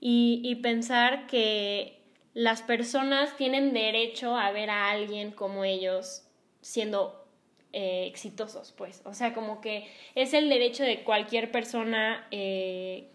[0.00, 1.98] y, y pensar que
[2.34, 6.24] las personas tienen derecho a ver a alguien como ellos
[6.60, 7.26] siendo
[7.72, 9.02] eh, exitosos, pues.
[9.04, 13.08] O sea, como que es el derecho de cualquier persona, eh,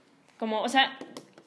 [0.43, 0.97] como, o sea,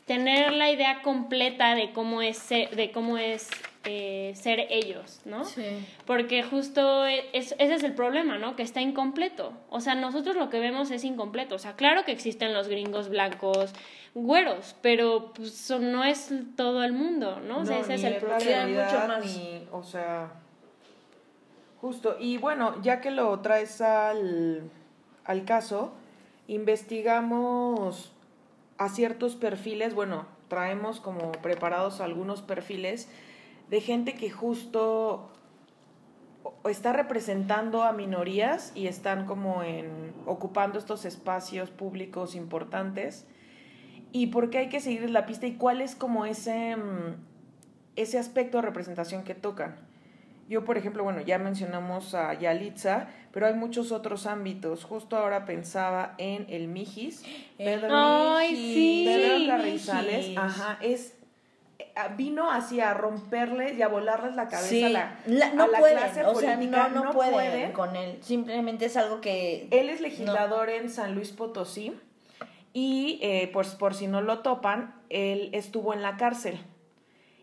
[0.07, 3.51] tener la idea completa de cómo es ser, de cómo es
[3.85, 5.45] eh, ser ellos, ¿no?
[5.45, 5.63] Sí.
[6.07, 8.57] Porque justo es, ese es el problema, ¿no?
[8.57, 9.53] Que está incompleto.
[9.69, 11.57] O sea, nosotros lo que vemos es incompleto.
[11.57, 13.75] O sea, claro que existen los gringos blancos,
[14.15, 17.59] güeros, pero pues, no es todo el mundo, ¿no?
[17.59, 18.39] O sea, No, ese es el problema.
[18.41, 19.37] realidad, mucho más.
[19.37, 20.33] ni- o sea,
[21.83, 22.17] justo.
[22.19, 24.71] Y bueno, ya que lo traes al,
[25.27, 25.93] al caso,
[26.49, 28.13] investigamos
[28.79, 33.09] a ciertos perfiles, bueno, traemos como preparados algunos perfiles
[33.71, 35.31] de gente que justo
[36.69, 43.27] está representando a minorías y están como en ocupando estos espacios públicos importantes
[44.13, 47.17] y por qué hay que seguirles la pista y cuál es como ese mm,
[47.97, 49.77] ese aspecto de representación que tocan.
[50.49, 54.85] Yo, por ejemplo, bueno, ya mencionamos a Yalitza, pero hay muchos otros ámbitos.
[54.85, 57.25] Justo ahora pensaba en el Mijis.
[57.59, 58.75] Pedro, Ay, Mijis.
[58.75, 59.05] sí.
[59.07, 60.39] Pedro Carrizales, Mijis.
[60.39, 61.15] ajá, es
[61.79, 61.85] eh,
[62.17, 65.69] vino así a romperles y a volarles la cabeza Sí, a la, la- no a
[65.69, 66.89] la pueden, clase o sea, política.
[66.91, 68.19] no, no, pueden, con él.
[68.23, 69.67] Simplemente es algo que...
[69.73, 71.93] Él es legislador en San Luis Potosí
[72.73, 76.61] y, eh, pues, por si no lo topan, él estuvo en la cárcel.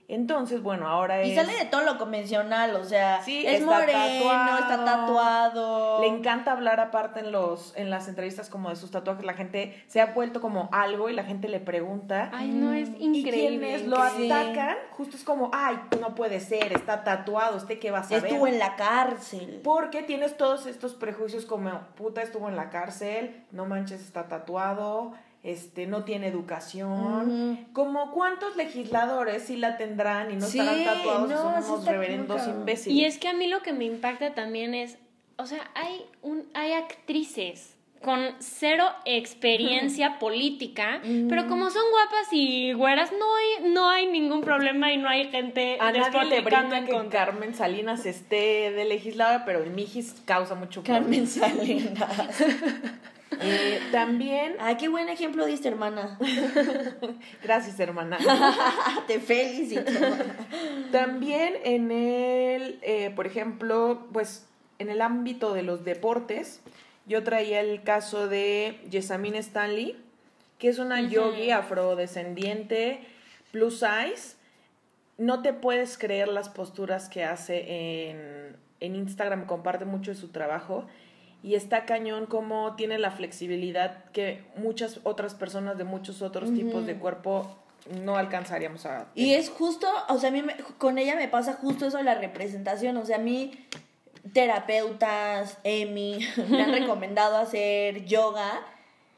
[0.09, 1.35] Entonces, bueno, ahora Y es...
[1.35, 4.59] sale de todo lo convencional, o sea, Sí, es está moreno, tatuado.
[4.59, 6.01] está tatuado.
[6.01, 9.25] Le encanta hablar aparte en los en las entrevistas como de sus tatuajes.
[9.25, 12.29] La gente se ha vuelto como algo y la gente le pregunta.
[12.33, 13.59] Ay, no, es y increíble.
[13.59, 14.29] quienes lo Sí.
[14.29, 18.25] atacan, justo es como, ay, no puede ser, está tatuado, ¿usted qué va a saber?
[18.25, 19.61] Estuvo en la cárcel.
[19.63, 25.13] Porque tienes todos estos prejuicios como, puta, estuvo en la cárcel, no manches, está tatuado,
[25.43, 27.67] este, no tiene educación.
[27.73, 31.69] Como cuántos legisladores sí la tendrán y no Sí, estarán tatuados y no, son sí
[31.69, 32.97] unos reverendos imbéciles.
[32.97, 34.97] Y es que a mí lo que me impacta también es,
[35.37, 42.73] o sea, hay un hay actrices con cero experiencia política, pero como son guapas y
[42.73, 46.85] güeras, no hay, no hay ningún problema y no hay gente A nadie le en
[46.85, 47.25] que contra.
[47.25, 51.27] Carmen Salinas esté de legisladora, pero el Mijis causa mucho Carmen.
[51.27, 52.43] Salinas.
[53.41, 56.17] Eh, también, Ay, qué buen ejemplo diste, hermana.
[57.43, 58.17] gracias hermana.
[59.07, 59.91] Te felicito.
[60.91, 64.45] También en el, eh, por ejemplo, pues
[64.79, 66.61] en el ámbito de los deportes,
[67.05, 69.97] yo traía el caso de Jessamine Stanley,
[70.59, 73.01] que es una yogi afrodescendiente
[73.51, 74.37] plus size.
[75.17, 80.29] No te puedes creer las posturas que hace en, en Instagram, comparte mucho de su
[80.29, 80.85] trabajo.
[81.43, 86.85] Y está cañón como tiene la flexibilidad que muchas otras personas de muchos otros tipos
[86.85, 87.53] de cuerpo
[88.01, 89.07] no alcanzaríamos a...
[89.13, 92.03] Y es justo, o sea, a mí me- con ella me pasa justo eso de
[92.05, 92.95] la representación.
[92.95, 93.51] O sea, a mí,
[94.33, 98.61] terapeutas, Emi, me han recomendado hacer yoga.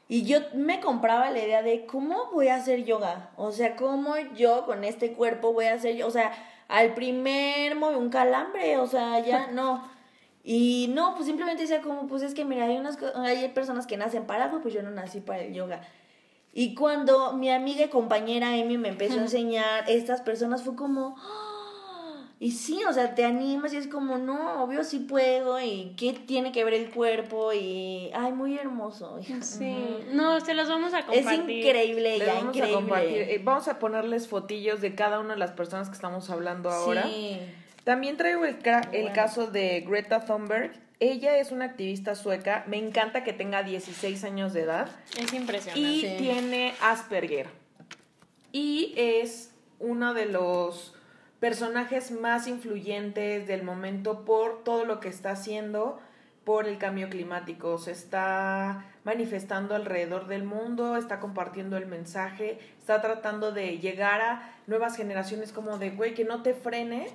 [0.08, 3.30] Y yo me compraba la idea de cómo voy a hacer yoga.
[3.36, 6.08] O sea, cómo yo con este cuerpo voy a hacer yoga.
[6.08, 6.32] O sea,
[6.68, 9.94] al primer un calambre, o sea, ya no.
[10.48, 13.96] Y no, pues simplemente decía como, pues es que mira, hay, unas, hay personas que
[13.96, 15.80] nacen para algo, pues yo no nací para el yoga.
[16.52, 21.16] Y cuando mi amiga y compañera Amy me empezó a enseñar estas personas, fue como,
[21.18, 22.28] ¡ah!
[22.38, 26.12] y sí, o sea, te animas y es como, no, obvio sí puedo, y qué
[26.12, 29.18] tiene que ver el cuerpo, y, ay, muy hermoso.
[29.40, 29.76] Sí,
[30.12, 31.66] no, se los vamos a Es compartir.
[31.66, 32.72] increíble, Les ya, vamos increíble.
[32.72, 33.16] a compartir.
[33.18, 37.02] eh, vamos a ponerles fotillos de cada una de las personas que estamos hablando ahora.
[37.02, 37.40] Sí.
[37.86, 39.14] También traigo el, cra- el Bueno.
[39.14, 40.72] caso de Greta Thunberg.
[40.98, 42.64] Ella es una activista sueca.
[42.66, 44.88] Me encanta que tenga 16 años de edad.
[45.16, 45.78] Es impresionante.
[45.80, 46.16] Y Sí.
[46.18, 47.46] tiene Asperger.
[48.50, 50.94] Y es uno de los
[51.38, 56.00] personajes más influyentes del momento por todo lo que está haciendo
[56.42, 57.78] por el cambio climático.
[57.78, 64.54] Se está manifestando alrededor del mundo, está compartiendo el mensaje, está tratando de llegar a
[64.66, 67.10] nuevas generaciones como de, güey, que no te frene,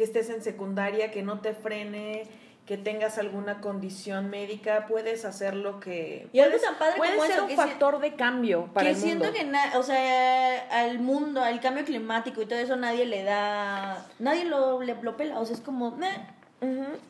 [0.00, 2.22] que estés en secundaria, que no te frene,
[2.64, 6.26] que tengas alguna condición médica, puedes hacer lo que...
[6.32, 8.86] Y algo puedes- tan padre puede como ser eso, un si- factor de cambio para
[8.86, 9.38] que el siento mundo.
[9.38, 14.06] que, na- o sea, al mundo, al cambio climático y todo eso, nadie le da,
[14.18, 16.16] nadie lo, le, lo pela, o sea, es como, meh.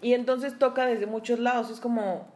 [0.02, 1.70] Y entonces toca desde muchos lados.
[1.70, 2.26] Es como.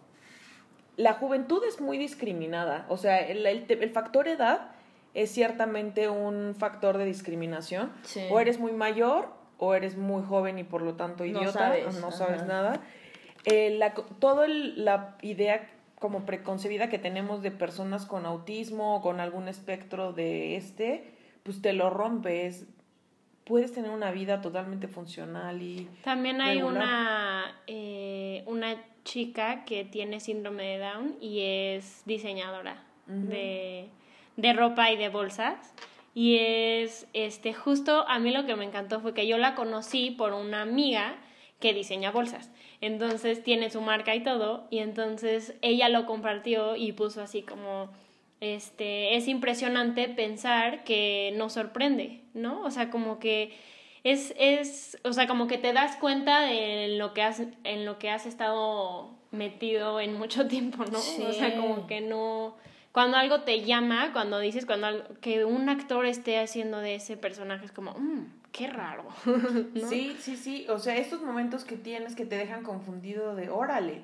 [0.97, 2.87] La juventud es muy discriminada.
[2.89, 4.69] O sea, el, el el factor edad
[5.15, 7.93] es ciertamente un factor de discriminación.
[8.03, 8.23] Sí.
[8.31, 12.01] O eres muy mayor o eres muy joven y por lo tanto No idiota, sabes,
[12.01, 12.81] no sabes nada.
[13.45, 19.01] Eh, la, todo el- la idea como preconcebida que tenemos de personas con autismo o
[19.01, 22.67] con algún espectro de este, pues te lo rompes.
[23.45, 26.83] Puedes tener una vida totalmente funcional y También hay regular.
[26.83, 33.27] una, eh, una chica que tiene síndrome de Down y es diseñadora Ujú.
[33.29, 33.89] de,
[34.39, 35.75] de ropa y de bolsas.
[36.15, 40.13] Y es, este, justo a mí lo que me encantó fue que yo la conocí
[40.13, 41.17] por una amiga
[41.59, 42.51] que diseña bolsas.
[42.81, 44.69] Entonces tiene su marca y todo.
[44.71, 47.91] Y entonces ella lo compartió y puso así como,
[48.41, 52.63] este, es impresionante pensar que nos sorprende, ¿no?
[52.63, 53.57] O sea, como que
[54.05, 57.99] es, es, o sea, como que te das cuenta de lo que has, en lo
[57.99, 60.99] que has estado metido en mucho tiempo, ¿no?
[60.99, 62.57] O sea, como que no,
[62.95, 67.17] cuando algo te llama, cuando dices, cuando algo- que un actor esté haciendo de ese
[67.17, 69.05] personaje es como, "Mm, qué raro,
[69.75, 69.89] ¿no?
[69.89, 70.65] Sí, sí, sí.
[70.69, 74.03] O sea, estos momentos que tienes que te dejan confundido de órale,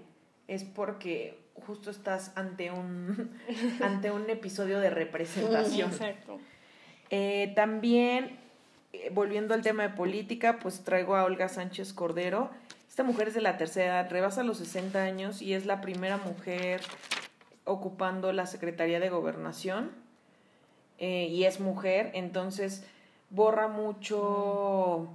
[0.49, 3.31] es porque justo estás ante un,
[3.81, 5.91] ante un episodio de representación.
[5.93, 6.41] Exacto.
[7.11, 8.37] Eh, también,
[8.93, 12.51] eh, volviendo al tema de política, pues traigo a Olga Sánchez Cordero.
[12.89, 16.17] Esta mujer es de la tercera edad, rebasa los 60 años y es la primera
[16.17, 16.81] mujer
[17.71, 19.91] ocupando la Secretaría de Gobernación.
[20.99, 22.85] Eh, y es mujer, entonces
[23.31, 25.09] borra mucho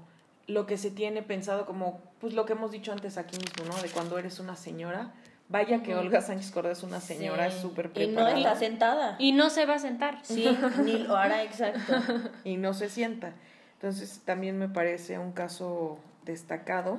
[0.47, 3.81] lo que se tiene pensado como, pues lo que hemos dicho antes aquí mismo, ¿no?
[3.81, 5.11] De cuando eres una señora.
[5.47, 7.55] Vaya que Olga Sánchez Cordero es una señora, Sí.
[7.55, 8.37] es súper Y no preparada.
[8.37, 9.15] está sentada.
[9.19, 10.17] Y no se va a sentar.
[10.23, 11.93] Sí, ni lo hará exacto.
[12.43, 13.33] y no se sienta.
[13.73, 16.97] Entonces también me parece un caso destacado.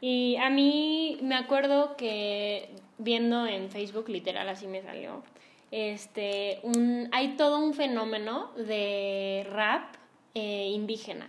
[0.00, 5.22] Y a mí me acuerdo que viendo en Facebook, literal así me salió,
[5.70, 9.94] este, un, hay todo un fenómeno de rap
[10.34, 11.28] eh, indígena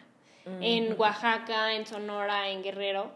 [0.62, 3.12] en Oaxaca, en Sonora, en Guerrero.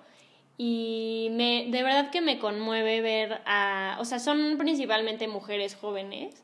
[0.58, 6.44] Y me, de verdad que me conmueve ver a, o sea, son principalmente mujeres jóvenes.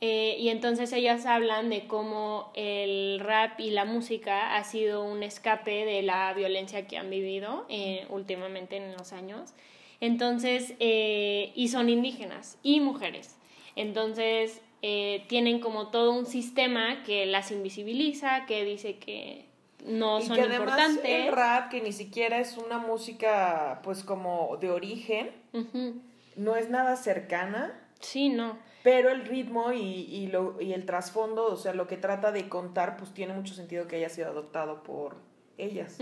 [0.00, 5.22] Eh, y entonces ellas hablan de cómo el rap y la música ha sido un
[5.22, 9.54] escape de la violencia que han vivido eh, últimamente en los años.
[10.00, 13.36] Entonces, eh, y son indígenas y mujeres.
[13.76, 19.46] Entonces, eh, tienen como todo un sistema que las invisibiliza, que dice que
[19.86, 21.26] no y son que además importantes.
[21.28, 25.94] el rap, que ni siquiera es una música pues como de origen, Ujú.
[26.36, 28.58] no es nada cercana, Sí, no.
[28.86, 32.48] Pero el ritmo y, y, lo, y el trasfondo, o sea, lo que trata de
[32.48, 35.16] contar, pues tiene mucho sentido que haya sido adoptado por
[35.58, 35.98] ellas.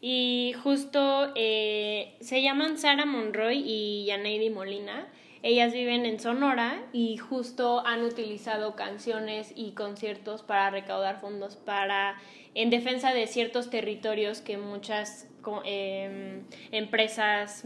[0.00, 5.06] Y justo eh, se llaman Sara Monroy y Yaneidi Molina.
[5.44, 12.16] Ellas viven en Sonora y justo han utilizado canciones y conciertos para recaudar fondos para
[12.54, 15.28] en defensa de ciertos territorios que muchas
[15.64, 17.64] em, empresas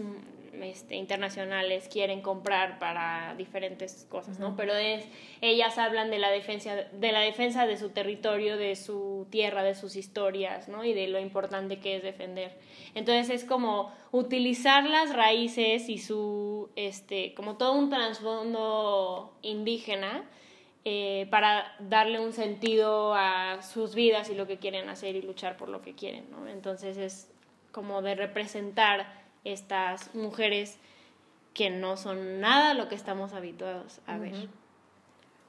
[0.62, 4.56] este, internacionales quieren comprar para diferentes cosas, ¿no?
[4.56, 5.04] Pero es,
[5.40, 9.74] ellas hablan de la defensa de la defensa de su territorio, de su tierra, de
[9.74, 10.84] sus historias, ¿no?
[10.84, 12.52] Y de lo importante que es defender.
[12.94, 20.24] Entonces es como utilizar las raíces y su este como todo un trasfondo indígena
[20.84, 25.56] eh, para darle un sentido a sus vidas y lo que quieren hacer y luchar
[25.56, 26.46] por lo que quieren, ¿no?
[26.46, 27.28] Entonces es
[27.72, 30.78] como de representar estas mujeres
[31.54, 34.48] que no son nada lo que estamos habituados a ver.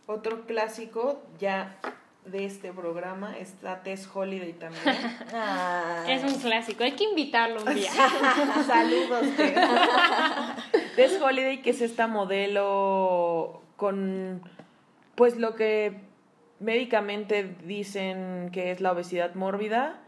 [0.05, 1.77] Otro clásico ya
[2.25, 4.83] de este programa está Tess Holiday también.
[6.07, 7.91] Es un clásico, hay que invitarlo un día.
[8.67, 9.59] Saludos, Tess.
[10.95, 14.41] Tess Holiday, que es esta modelo con,
[15.15, 15.99] pues lo que
[16.59, 19.99] médicamente dicen que es la obesidad mórbida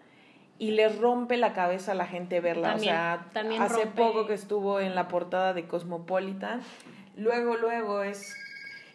[0.59, 2.69] y les rompe la cabeza a la gente verla.
[2.73, 6.61] También, o sea, también hace rompe- poco que estuvo en la portada de Cosmopolitan,
[7.15, 8.35] luego, luego es,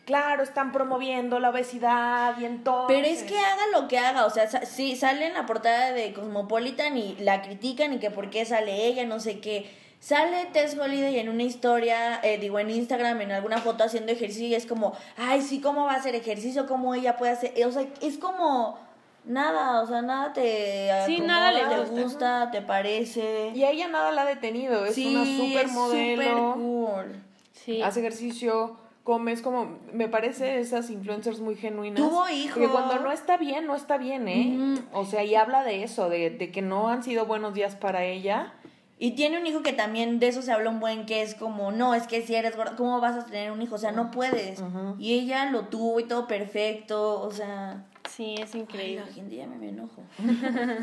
[0.05, 2.95] claro, están promoviendo la obesidad y entonces...
[2.97, 5.93] Pero es que haga lo que haga, o sea, sa- sí, sale en la portada
[5.93, 9.71] de Cosmopolitan y la critican y que por qué sale ella, no sé qué.
[10.01, 14.49] Sale Tess Holiday en una historia, eh, digo, en Instagram, en alguna foto haciendo ejercicio
[14.49, 16.67] y es como, ay, sí, ¿cómo va a hacer ejercicio?
[16.67, 17.55] ¿Cómo ella puede hacer?
[17.67, 18.79] O sea, es como
[19.27, 21.95] nada, o sea, nada te Sí, nada le gusta.
[21.95, 23.53] te gusta, te parece.
[23.55, 26.23] Y a ella nada la ha detenido, es sí, una es supermodelo.
[26.23, 27.23] súper cool.
[27.53, 27.81] Sí.
[27.83, 32.03] hace ejercicio, come, es como, me parece esas influencers muy genuinas.
[32.03, 32.55] Tuvo hijo.
[32.61, 34.81] Porque cuando no está bien, no está bien, ¿eh?
[34.93, 38.05] O sea, y habla de eso, de, de que no han sido buenos días para
[38.05, 38.53] ella
[38.99, 41.73] Y tiene un hijo que también de eso se habla un buen que es como,
[41.73, 43.75] no, es que si eres gorda, ¿cómo vas a tener un hijo?
[43.77, 44.63] O sea, no puedes.
[44.99, 47.85] Y ella lo tuvo y todo perfecto, o sea...
[48.17, 49.03] Sí, es increíble.
[49.03, 50.03] Ay, la gente ya me enojo.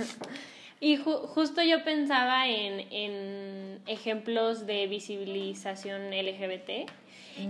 [0.83, 6.89] Y justo yo pensaba en, en, ejemplos de visibilización LGBT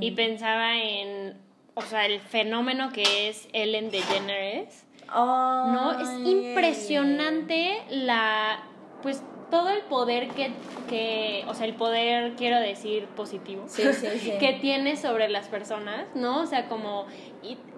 [0.02, 1.38] y pensaba en,
[1.74, 4.86] o sea, el fenómeno que es Ellen DeGeneres.
[5.08, 5.98] ¿No?
[5.98, 8.64] Es impresionante la,
[9.02, 10.52] pues todo el poder que,
[10.90, 13.66] que, o sea, el poder, quiero decir, positivo,
[14.40, 16.42] que tiene sobre las personas, ¿no?
[16.42, 17.06] O sea, como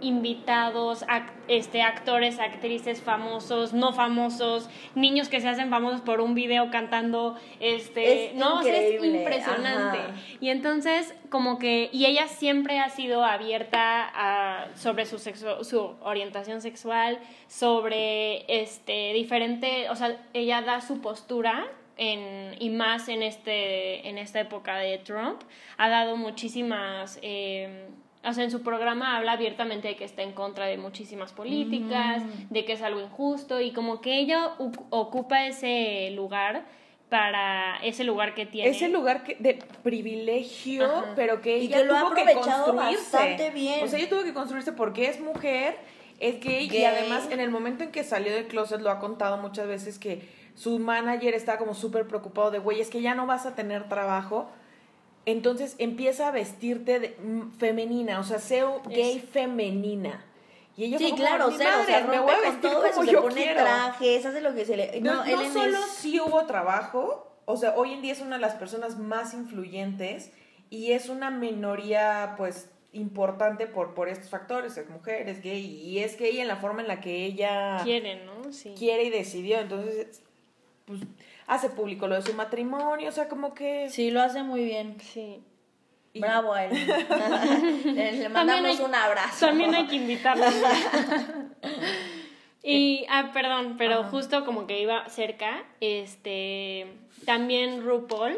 [0.01, 1.05] invitados,
[1.47, 7.36] este, actores, actrices famosos, no famosos, niños que se hacen famosos por un video cantando,
[7.59, 9.99] este, es no, es impresionante.
[10.39, 15.96] Y entonces, como que, y ella siempre ha sido abierta a, sobre su, sexo, su
[16.04, 17.18] orientación sexual,
[17.48, 21.66] sobre, este, diferente, o sea, ella da su postura
[21.98, 25.42] en, y más en, este, en esta época de Trump,
[25.78, 27.18] ha dado muchísimas...
[27.24, 27.88] Eh,
[28.24, 32.24] o sea, en su programa habla abiertamente de que está en contra de muchísimas políticas,
[32.24, 32.54] mm.
[32.54, 34.52] de que es algo injusto y como que ella
[34.92, 36.64] ocupa ese lugar
[37.14, 38.72] para ese lugar que tiene.
[38.72, 43.16] Ese lugar que, de privilegio, pero que ella que lo tuvo ha que construirse.
[43.16, 43.84] Bastante bien.
[43.84, 45.78] O sea, ella tuvo que construirse porque es mujer,
[46.20, 49.38] es gay, y además en el momento en que salió del closet lo ha contado
[49.38, 53.28] muchas veces que su manager está como súper preocupado de, güey, es que ya no
[53.28, 54.49] vas a tener trabajo
[55.26, 60.26] entonces empieza a vestirte de, mm, femenina, o sea, sea gay femenina.
[60.76, 63.53] Y ella sí, claro, o sea, me voy a vestir todo como eso, se pone
[63.53, 65.01] trajes, hace lo que se le...
[65.01, 68.55] No, no, solo sí hubo trabajo, o sea, hoy en día es una de las
[68.55, 70.32] personas más influyentes
[70.71, 75.99] y es una minoría, pues, importante por, por estos factores, es mujer, es gay, y
[75.99, 77.80] es gay en la forma en la que ella...
[77.84, 78.51] Quiere, ¿no?
[78.51, 78.74] Sí.
[78.76, 80.24] Quiere y decidió, entonces,
[80.86, 81.01] pues
[81.45, 83.89] hace público lo de su matrimonio, o sea, como que...
[83.91, 84.97] Sí, lo hace muy bien.
[84.99, 85.43] Sí.
[86.16, 87.95] Bravo a él.
[87.95, 89.47] Le mandamos un abrazo.
[89.47, 90.45] También hay que invitarlo.
[92.64, 96.93] y, ah, perdón, pero justo como que iba cerca, este,
[97.26, 98.36] también RuPaul,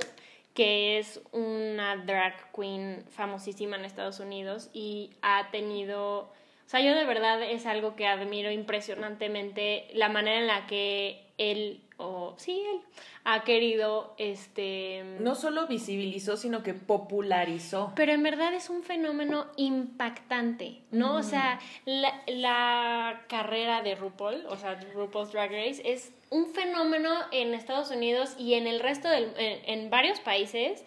[0.53, 6.33] que es una drag queen famosísima en Estados Unidos y ha tenido...
[6.65, 11.21] O sea, yo de verdad es algo que admiro impresionantemente la manera en la que
[11.37, 12.81] él o sí, él
[13.23, 15.03] ha querido, este...
[15.19, 17.93] No solo visibilizó, sino que popularizó.
[17.95, 21.15] Pero en verdad es un fenómeno impactante, ¿no?
[21.15, 27.11] O sea, la, la, carrera de RuPaul, o sea, RuPaul's Drag Race, es un fenómeno
[27.31, 29.31] en Estados Unidos y en el resto del...
[29.37, 30.83] en, varios países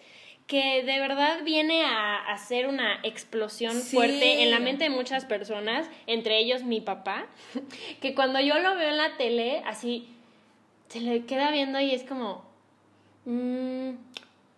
[0.49, 5.87] que de verdad viene a hacer una explosión fuerte en la mente de muchas personas,
[6.07, 7.27] entre ellos mi papá,
[8.01, 10.09] que cuando yo lo veo en la tele, así
[10.87, 12.43] se le queda viendo y es como,
[13.25, 13.91] mmm,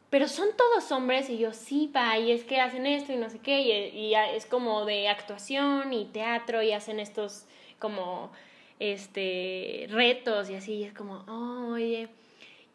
[0.10, 3.30] pero son todos hombres y yo sí, pa, y es que hacen esto y no
[3.30, 7.44] sé qué, y, es como de actuación y teatro y hacen estos
[7.80, 8.32] como,
[8.80, 11.26] este, retos y así, y es como,
[11.74, 12.08] oye,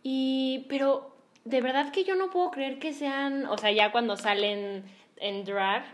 [0.03, 1.16] y, pero
[1.47, 4.85] de verdad que yo no puedo creer que sean, o sea, ya cuando salen
[5.19, 5.85] en drag,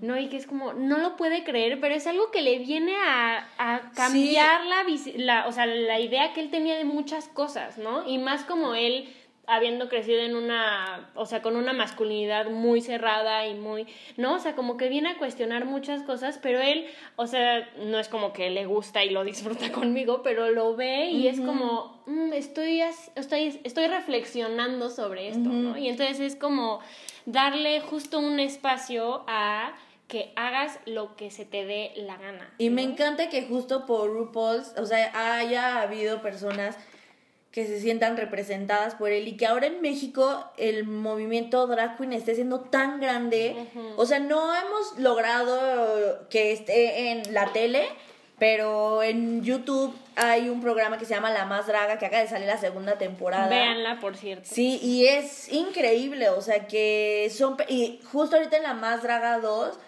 [0.00, 0.18] ¿no?
[0.18, 3.46] Y que es como, no lo puede creer, pero es algo que le viene a,
[3.58, 4.84] a cambiar la,
[5.16, 8.08] la, o sea, la idea que él tenía de muchas cosas, ¿no?
[8.08, 9.08] Y más como él
[9.46, 13.86] habiendo crecido en una, o sea, con una masculinidad muy cerrada y muy,
[14.16, 14.34] ¿no?
[14.34, 16.86] O sea, como que viene a cuestionar muchas cosas, pero él,
[17.16, 21.06] o sea, no es como que le gusta y lo disfruta conmigo, pero lo ve
[21.06, 22.82] y es como, mm, estoy,
[23.16, 25.76] estoy, estoy reflexionando sobre esto, ¿no?
[25.76, 26.80] Y entonces es como
[27.26, 29.72] darle justo un espacio a
[30.06, 32.52] que hagas lo que se te dé la gana.
[32.58, 36.76] Y me encanta que justo por RuPaul's, o sea, haya habido personas
[37.52, 42.14] que se sientan representadas por él y que ahora en México el movimiento drag queen
[42.14, 43.68] esté siendo tan grande.
[43.96, 47.86] O sea, no hemos logrado que esté en la tele,
[48.38, 52.28] pero en YouTube hay un programa que se llama La Más Draga, que acaba de
[52.28, 53.48] salir la segunda temporada.
[53.48, 54.48] Véanla, por cierto.
[54.50, 57.56] Sí, y es increíble, o sea, que son...
[57.68, 59.78] Y justo ahorita en La Más Draga 2,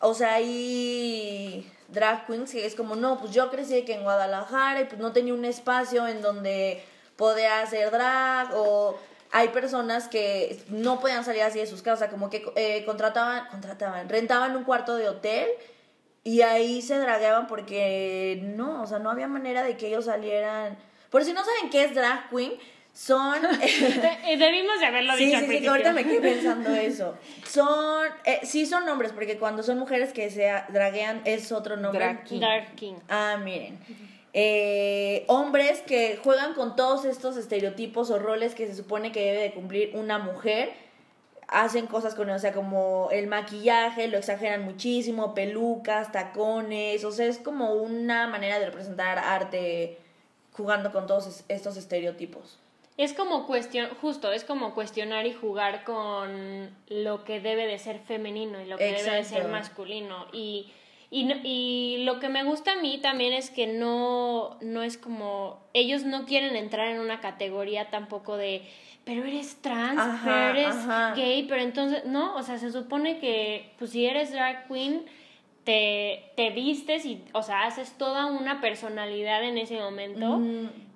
[0.00, 4.82] o sea, hay drag queens que es como, no, pues yo crecí que en Guadalajara
[4.82, 6.82] y pues no tenía un espacio en donde
[7.16, 8.98] podía hacer drag o
[9.30, 14.08] hay personas que no podían salir así de sus casas, como que eh, contrataban, contrataban,
[14.08, 15.48] rentaban un cuarto de hotel
[16.22, 20.78] y ahí se dragueaban porque no, o sea, no había manera de que ellos salieran.
[21.10, 22.52] Por si no saben qué es drag queen,
[22.92, 23.42] son...
[24.38, 27.18] Debimos de haberlo dicho Sí, sí, sí, ahorita me quedé pensando eso.
[27.46, 28.06] Son...
[28.24, 32.18] Eh, sí son nombres, porque cuando son mujeres que se draguean es otro nombre.
[32.30, 32.94] Drag King.
[33.08, 33.78] Ah, miren.
[34.36, 39.40] Eh, hombres que juegan con todos estos estereotipos o roles que se supone que debe
[39.40, 40.72] de cumplir una mujer.
[41.46, 47.26] Hacen cosas con, o sea, como el maquillaje, lo exageran muchísimo, pelucas, tacones, o sea,
[47.26, 49.98] es como una manera de representar arte
[50.52, 52.58] jugando con todos estos estereotipos.
[52.96, 58.00] Es como cuestión, justo, es como cuestionar y jugar con lo que debe de ser
[58.00, 60.26] femenino y lo que debe de ser masculino.
[60.32, 60.72] Y
[61.14, 65.60] y, y lo que me gusta a mí también es que no, no es como,
[65.72, 68.62] ellos no quieren entrar en una categoría tampoco de,
[69.04, 70.74] pero eres trans, pero eres
[71.14, 75.04] gay, pero entonces, no, o sea, se supone que, pues si eres drag queen,
[75.62, 80.40] te, te vistes y, o sea, haces toda una personalidad en ese momento.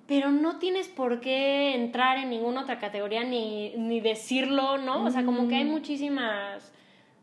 [0.05, 5.05] Pero no tienes por qué entrar en ninguna otra categoría ni, ni decirlo, ¿no?
[5.05, 6.73] O sea, como que hay muchísimas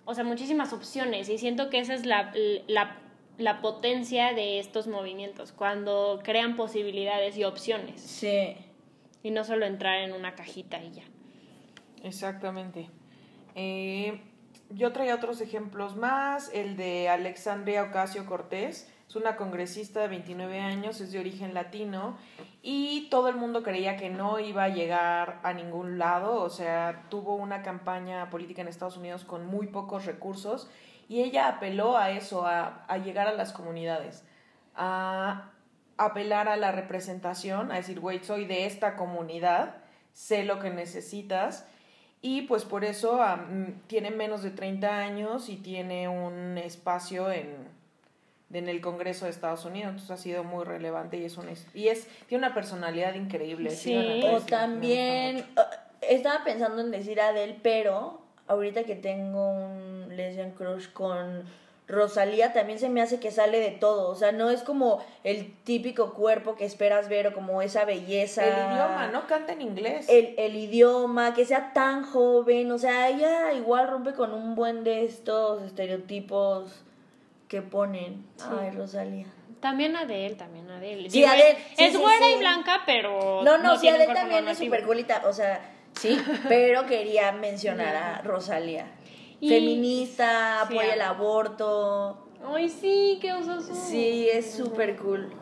[0.06, 2.32] o sea, muchísimas opciones y siento que esa es la,
[2.68, 8.00] la, potencia de estos movimientos, cuando crean posibilidades y opciones.
[8.00, 8.56] Sí.
[9.22, 11.02] Y no solo entrar en una cajita y ya.
[12.04, 12.88] Exactamente.
[13.56, 14.20] Eh,
[14.70, 20.60] yo traía otros ejemplos más, el de Alexandria Ocasio Cortés, es una congresista de 29
[20.60, 22.18] años, es de origen latino
[22.62, 27.04] y todo el mundo creía que no iba a llegar a ningún lado, o sea,
[27.08, 30.68] tuvo una campaña política en Estados Unidos con muy pocos recursos
[31.08, 34.24] y ella apeló a eso, a, a llegar a las comunidades,
[34.74, 35.52] a
[35.96, 39.76] apelar a la representación, a decir, güey, soy de esta comunidad,
[40.12, 41.66] sé lo que necesitas.
[42.22, 43.20] Y pues por eso
[43.86, 47.68] tiene menos de 30 años y tiene un espacio en,
[48.52, 51.88] en el Congreso de Estados Unidos, entonces ha sido muy relevante y es un y
[51.88, 53.70] es tiene una personalidad increíble.
[53.70, 55.44] Sí, o también
[56.00, 61.44] estaba pensando en decir Adele, pero ahorita que tengo un lesbian crush con
[61.88, 65.54] Rosalía también se me hace que sale de todo, o sea, no es como el
[65.62, 68.44] típico cuerpo que esperas ver o como esa belleza.
[68.44, 69.26] El idioma, ¿no?
[69.28, 70.06] Canta en inglés.
[70.08, 74.82] El, el idioma, que sea tan joven, o sea, ella igual rompe con un buen
[74.82, 76.85] de estos estereotipos
[77.48, 78.24] que ponen.
[78.40, 79.26] Ay, Rosalía.
[79.60, 81.10] También Adele, también Adele.
[81.10, 81.56] Sí, Adele.
[81.76, 83.42] es güera y blanca, pero.
[83.42, 85.22] No, no, sí, Adele también es súper culita.
[85.26, 85.60] O sea,
[85.98, 88.86] sí, pero quería mencionar a Rosalía.
[89.40, 92.28] Feminista, apoya el aborto.
[92.44, 93.60] Ay, sí, qué oso.
[93.60, 95.32] Sí, es súper cool.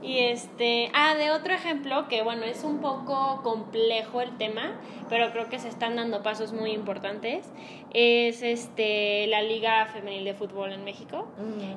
[0.00, 4.76] Y este, ah, de otro ejemplo que bueno, es un poco complejo el tema,
[5.08, 7.50] pero creo que se están dando pasos muy importantes,
[7.92, 11.26] es este la Liga Femenil de Fútbol en México.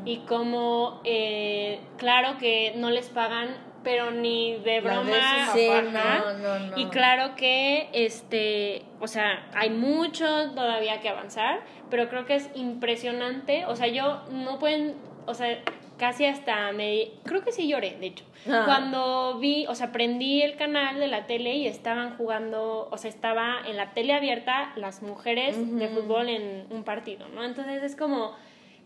[0.06, 6.60] Y como eh, claro que no les pagan pero ni de broma sí, no, no,
[6.60, 6.78] no.
[6.78, 12.50] y claro que este o sea hay mucho todavía que avanzar pero creo que es
[12.56, 13.66] impresionante.
[13.66, 14.96] O sea yo no pueden
[15.26, 15.62] o sea
[16.02, 17.12] casi hasta me...
[17.26, 18.26] Creo que sí lloré, de hecho.
[18.50, 18.64] Ah.
[18.66, 23.08] Cuando vi, o sea, prendí el canal de la tele y estaban jugando, o sea,
[23.08, 27.44] estaba en la tele abierta las mujeres de fútbol en un partido, ¿no?
[27.44, 28.36] Entonces es como,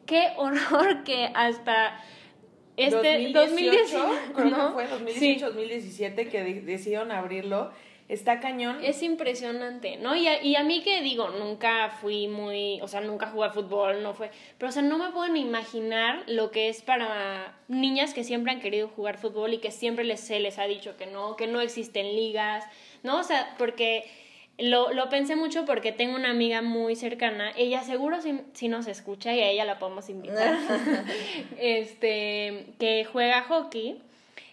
[0.05, 2.03] qué horror que hasta...
[2.75, 4.05] Este 2018,
[4.35, 7.71] creo que fue 2018, 2017 que decidieron abrirlo
[8.07, 8.83] Está cañón.
[8.83, 10.15] Es impresionante, ¿no?
[10.15, 13.49] Y a, y a mí que digo, nunca fui muy, o sea, nunca jugué a
[13.49, 14.29] fútbol, no fue,
[14.59, 18.51] pero o sea, no me puedo ni imaginar lo que es para niñas que siempre
[18.51, 21.47] han querido jugar fútbol y que siempre les, se les ha dicho que no, que
[21.47, 22.63] no existen ligas,
[23.01, 23.19] ¿no?
[23.19, 24.05] O sea, porque
[24.59, 28.85] lo, lo pensé mucho porque tengo una amiga muy cercana, ella seguro si, si nos
[28.85, 30.59] escucha y a ella la podemos invitar,
[31.59, 33.99] este, que juega hockey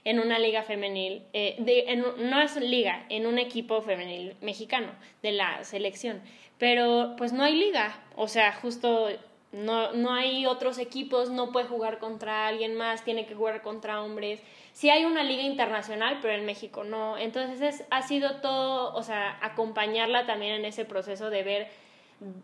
[0.05, 4.93] en una liga femenil, eh, de, en, no es liga, en un equipo femenil mexicano
[5.23, 6.21] de la selección.
[6.59, 9.09] Pero pues no hay liga, o sea, justo
[9.53, 14.03] no, no hay otros equipos, no puede jugar contra alguien más, tiene que jugar contra
[14.03, 14.41] hombres.
[14.73, 17.19] Sí hay una liga internacional, pero en México no.
[17.19, 21.69] Entonces es, ha sido todo, o sea, acompañarla también en ese proceso de ver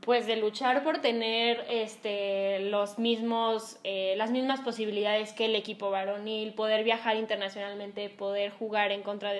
[0.00, 5.90] pues de luchar por tener este los mismos eh, las mismas posibilidades que el equipo
[5.90, 9.32] varonil poder viajar internacionalmente poder jugar en contra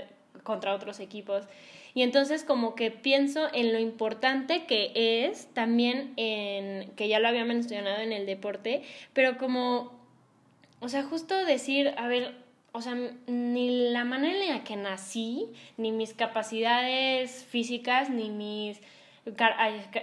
[0.44, 1.44] contra otros equipos.
[1.94, 7.28] Y entonces como que pienso en lo importante que es también en que ya lo
[7.28, 8.82] había mencionado en el deporte
[9.12, 9.92] pero como
[10.80, 12.34] o sea justo decir a ver
[12.72, 18.80] o sea, ni la manera en la que nací, ni mis capacidades físicas, ni mis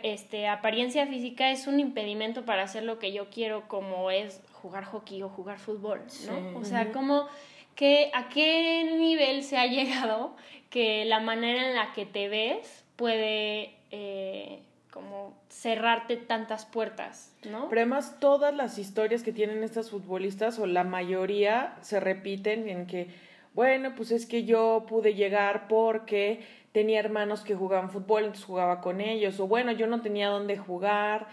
[0.03, 4.85] este, apariencia física es un impedimento para hacer lo que yo quiero, como es jugar
[4.85, 6.59] hockey o jugar fútbol, ¿no?
[6.59, 7.27] O sea, como
[7.75, 10.35] que a qué nivel se ha llegado
[10.69, 14.59] que la manera en la que te ves puede eh,
[14.91, 17.67] como cerrarte tantas puertas, ¿no?
[17.69, 22.87] Pero además todas las historias que tienen estas futbolistas o la mayoría se repiten en
[22.87, 23.09] que,
[23.53, 26.41] bueno, pues es que yo pude llegar porque
[26.75, 30.57] tenía hermanos que jugaban fútbol, entonces jugaba con ellos, o bueno, yo no tenía dónde
[30.57, 31.27] jugar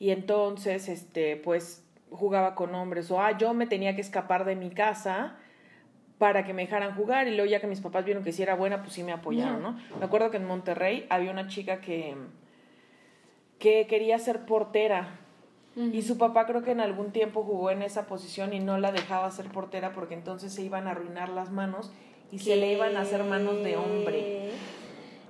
[0.00, 4.56] y entonces, este, pues jugaba con hombres, o ah, yo me tenía que escapar de
[4.56, 5.36] mi casa
[6.18, 8.56] para que me dejaran jugar y luego ya que mis papás vieron que sí era
[8.56, 9.78] buena, pues sí me apoyaron, ¿no?
[10.00, 12.16] Me acuerdo que en Monterrey había una chica que,
[13.60, 15.20] que quería ser portera
[15.76, 18.90] y su papá creo que en algún tiempo jugó en esa posición y no la
[18.90, 21.92] dejaba ser portera porque entonces se iban a arruinar las manos
[22.32, 24.50] y se le iban a hacer manos de hombre.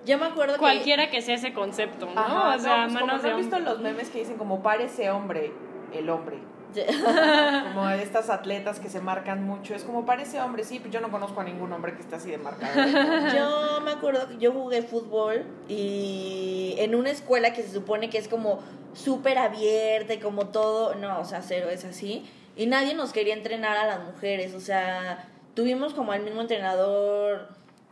[0.08, 0.60] Yo me acuerdo que...
[0.60, 2.18] Cualquiera que sea ese concepto, ¿no?
[2.18, 4.38] Ajá, o sea, no, pues manos como de ¿no han visto los memes que dicen
[4.38, 5.52] como parece hombre,
[5.92, 6.38] el hombre.
[7.74, 11.10] como estas atletas que se marcan mucho, es como parece hombre, sí, pero yo no
[11.10, 12.74] conozco a ningún hombre que esté así de marcado.
[13.36, 18.18] Yo me acuerdo que yo jugué fútbol y en una escuela que se supone que
[18.18, 18.60] es como
[18.94, 22.28] súper abierta y como todo, no, o sea, cero es así.
[22.56, 27.48] Y nadie nos quería entrenar a las mujeres, o sea, tuvimos como al mismo entrenador,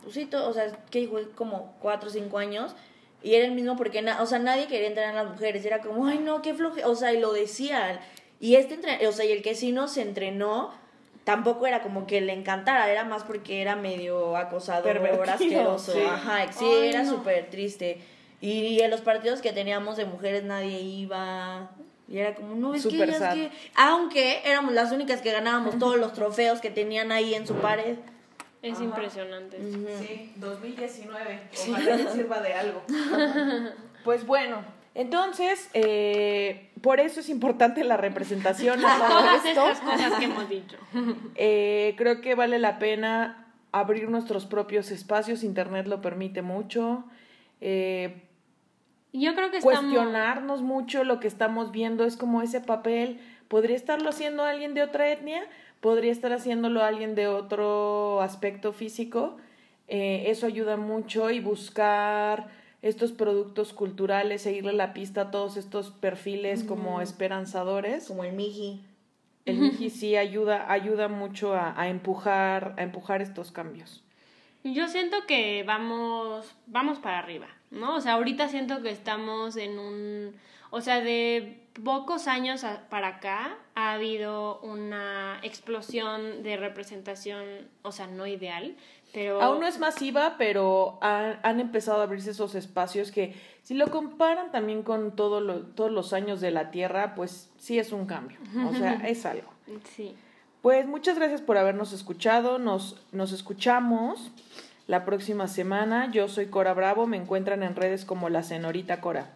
[0.07, 2.75] pues sí, o sea, que jugué como cuatro o cinco años.
[3.23, 5.65] Y era el mismo porque, na- o sea, nadie quería entrenar a las mujeres.
[5.65, 6.85] Era como, ay, no, qué floje.
[6.85, 7.99] O sea, y lo decían.
[8.39, 10.71] Y este, o sea, y el que sí nos entrenó,
[11.23, 12.89] tampoco era como que le encantara.
[12.89, 14.97] Era más porque era medio acosador,
[15.29, 15.91] asqueroso.
[15.93, 15.99] sí.
[16.01, 17.09] Ajá, sí, Ay, era no.
[17.09, 17.99] súper triste.
[18.39, 21.71] Y en los partidos que teníamos de mujeres nadie iba.
[22.07, 23.33] Y era como, no, es que ellas sad.
[23.33, 23.51] que...
[23.75, 27.95] Aunque éramos las únicas que ganábamos todos los trofeos que tenían ahí en su pared.
[28.61, 28.83] Es Ajá.
[28.83, 29.57] impresionante.
[29.99, 31.39] Sí, 2019.
[31.69, 32.81] Ojalá les sirva de algo.
[34.03, 34.63] Pues bueno,
[34.95, 38.79] entonces, eh, por eso es importante la representación.
[38.81, 40.77] Todas estas cosas que hemos dicho.
[41.35, 45.43] Eh, creo que vale la pena abrir nuestros propios espacios.
[45.43, 47.03] Internet lo permite mucho.
[47.61, 48.23] Eh,
[49.13, 49.81] Yo creo que estamos...
[49.81, 54.81] cuestionarnos mucho lo que estamos viendo es como ese papel podría estarlo haciendo alguien de
[54.81, 55.43] otra etnia
[55.81, 59.37] podría estar haciéndolo alguien de otro aspecto físico
[59.89, 62.49] Eh, eso ayuda mucho y buscar
[62.81, 68.81] estos productos culturales seguirle la pista a todos estos perfiles como esperanzadores Como el Miji.
[69.45, 74.03] el Miji sí ayuda ayuda mucho a, a empujar a empujar estos cambios
[74.63, 77.95] Yo siento que vamos, vamos para arriba, ¿no?
[77.95, 80.35] O sea, ahorita siento que estamos en un,
[80.69, 87.43] o sea, de pocos años para acá ha habido una explosión de representación,
[87.83, 88.75] o sea, no ideal,
[89.13, 89.41] pero...
[89.41, 93.89] Aún no es masiva, pero han, han empezado a abrirse esos espacios que si lo
[93.91, 98.05] comparan también con todo lo- todos los años de la Tierra, pues sí es un
[98.05, 98.37] cambio.
[98.69, 99.49] O sea, es algo.
[99.95, 100.15] Sí.
[100.61, 102.59] Pues muchas gracias por habernos escuchado.
[102.59, 104.31] Nos, nos escuchamos
[104.87, 106.09] la próxima semana.
[106.11, 107.07] Yo soy Cora Bravo.
[107.07, 109.29] Me encuentran en redes como la señorita Cora.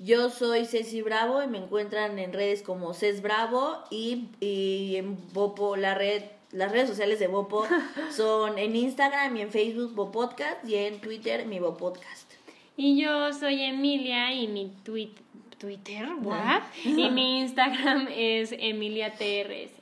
[0.00, 5.18] Yo soy Ceci Bravo y me encuentran en redes como Ces Bravo y, y en
[5.32, 6.22] Bopo, la red,
[6.52, 7.66] las redes sociales de Bopo
[8.14, 12.32] son en Instagram y en Facebook Bopodcast y en Twitter mi Bopodcast.
[12.76, 15.10] Y yo soy Emilia y mi tweet,
[15.58, 16.62] Twitter, what?
[16.84, 19.72] Y mi Instagram es EmiliaTRS.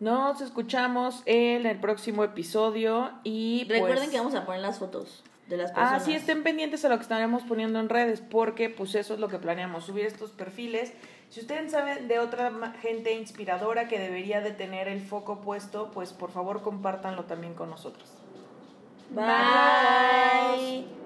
[0.00, 5.24] Nos escuchamos en el próximo episodio y Recuerden pues, que vamos a poner las fotos
[5.48, 6.02] de las personas.
[6.02, 9.20] Ah, sí, estén pendientes a lo que estaremos poniendo en redes, porque pues eso es
[9.20, 10.92] lo que planeamos, subir estos perfiles.
[11.30, 16.12] Si ustedes saben de otra gente inspiradora que debería de tener el foco puesto, pues
[16.12, 18.10] por favor compártanlo también con nosotros.
[19.10, 20.97] Bye.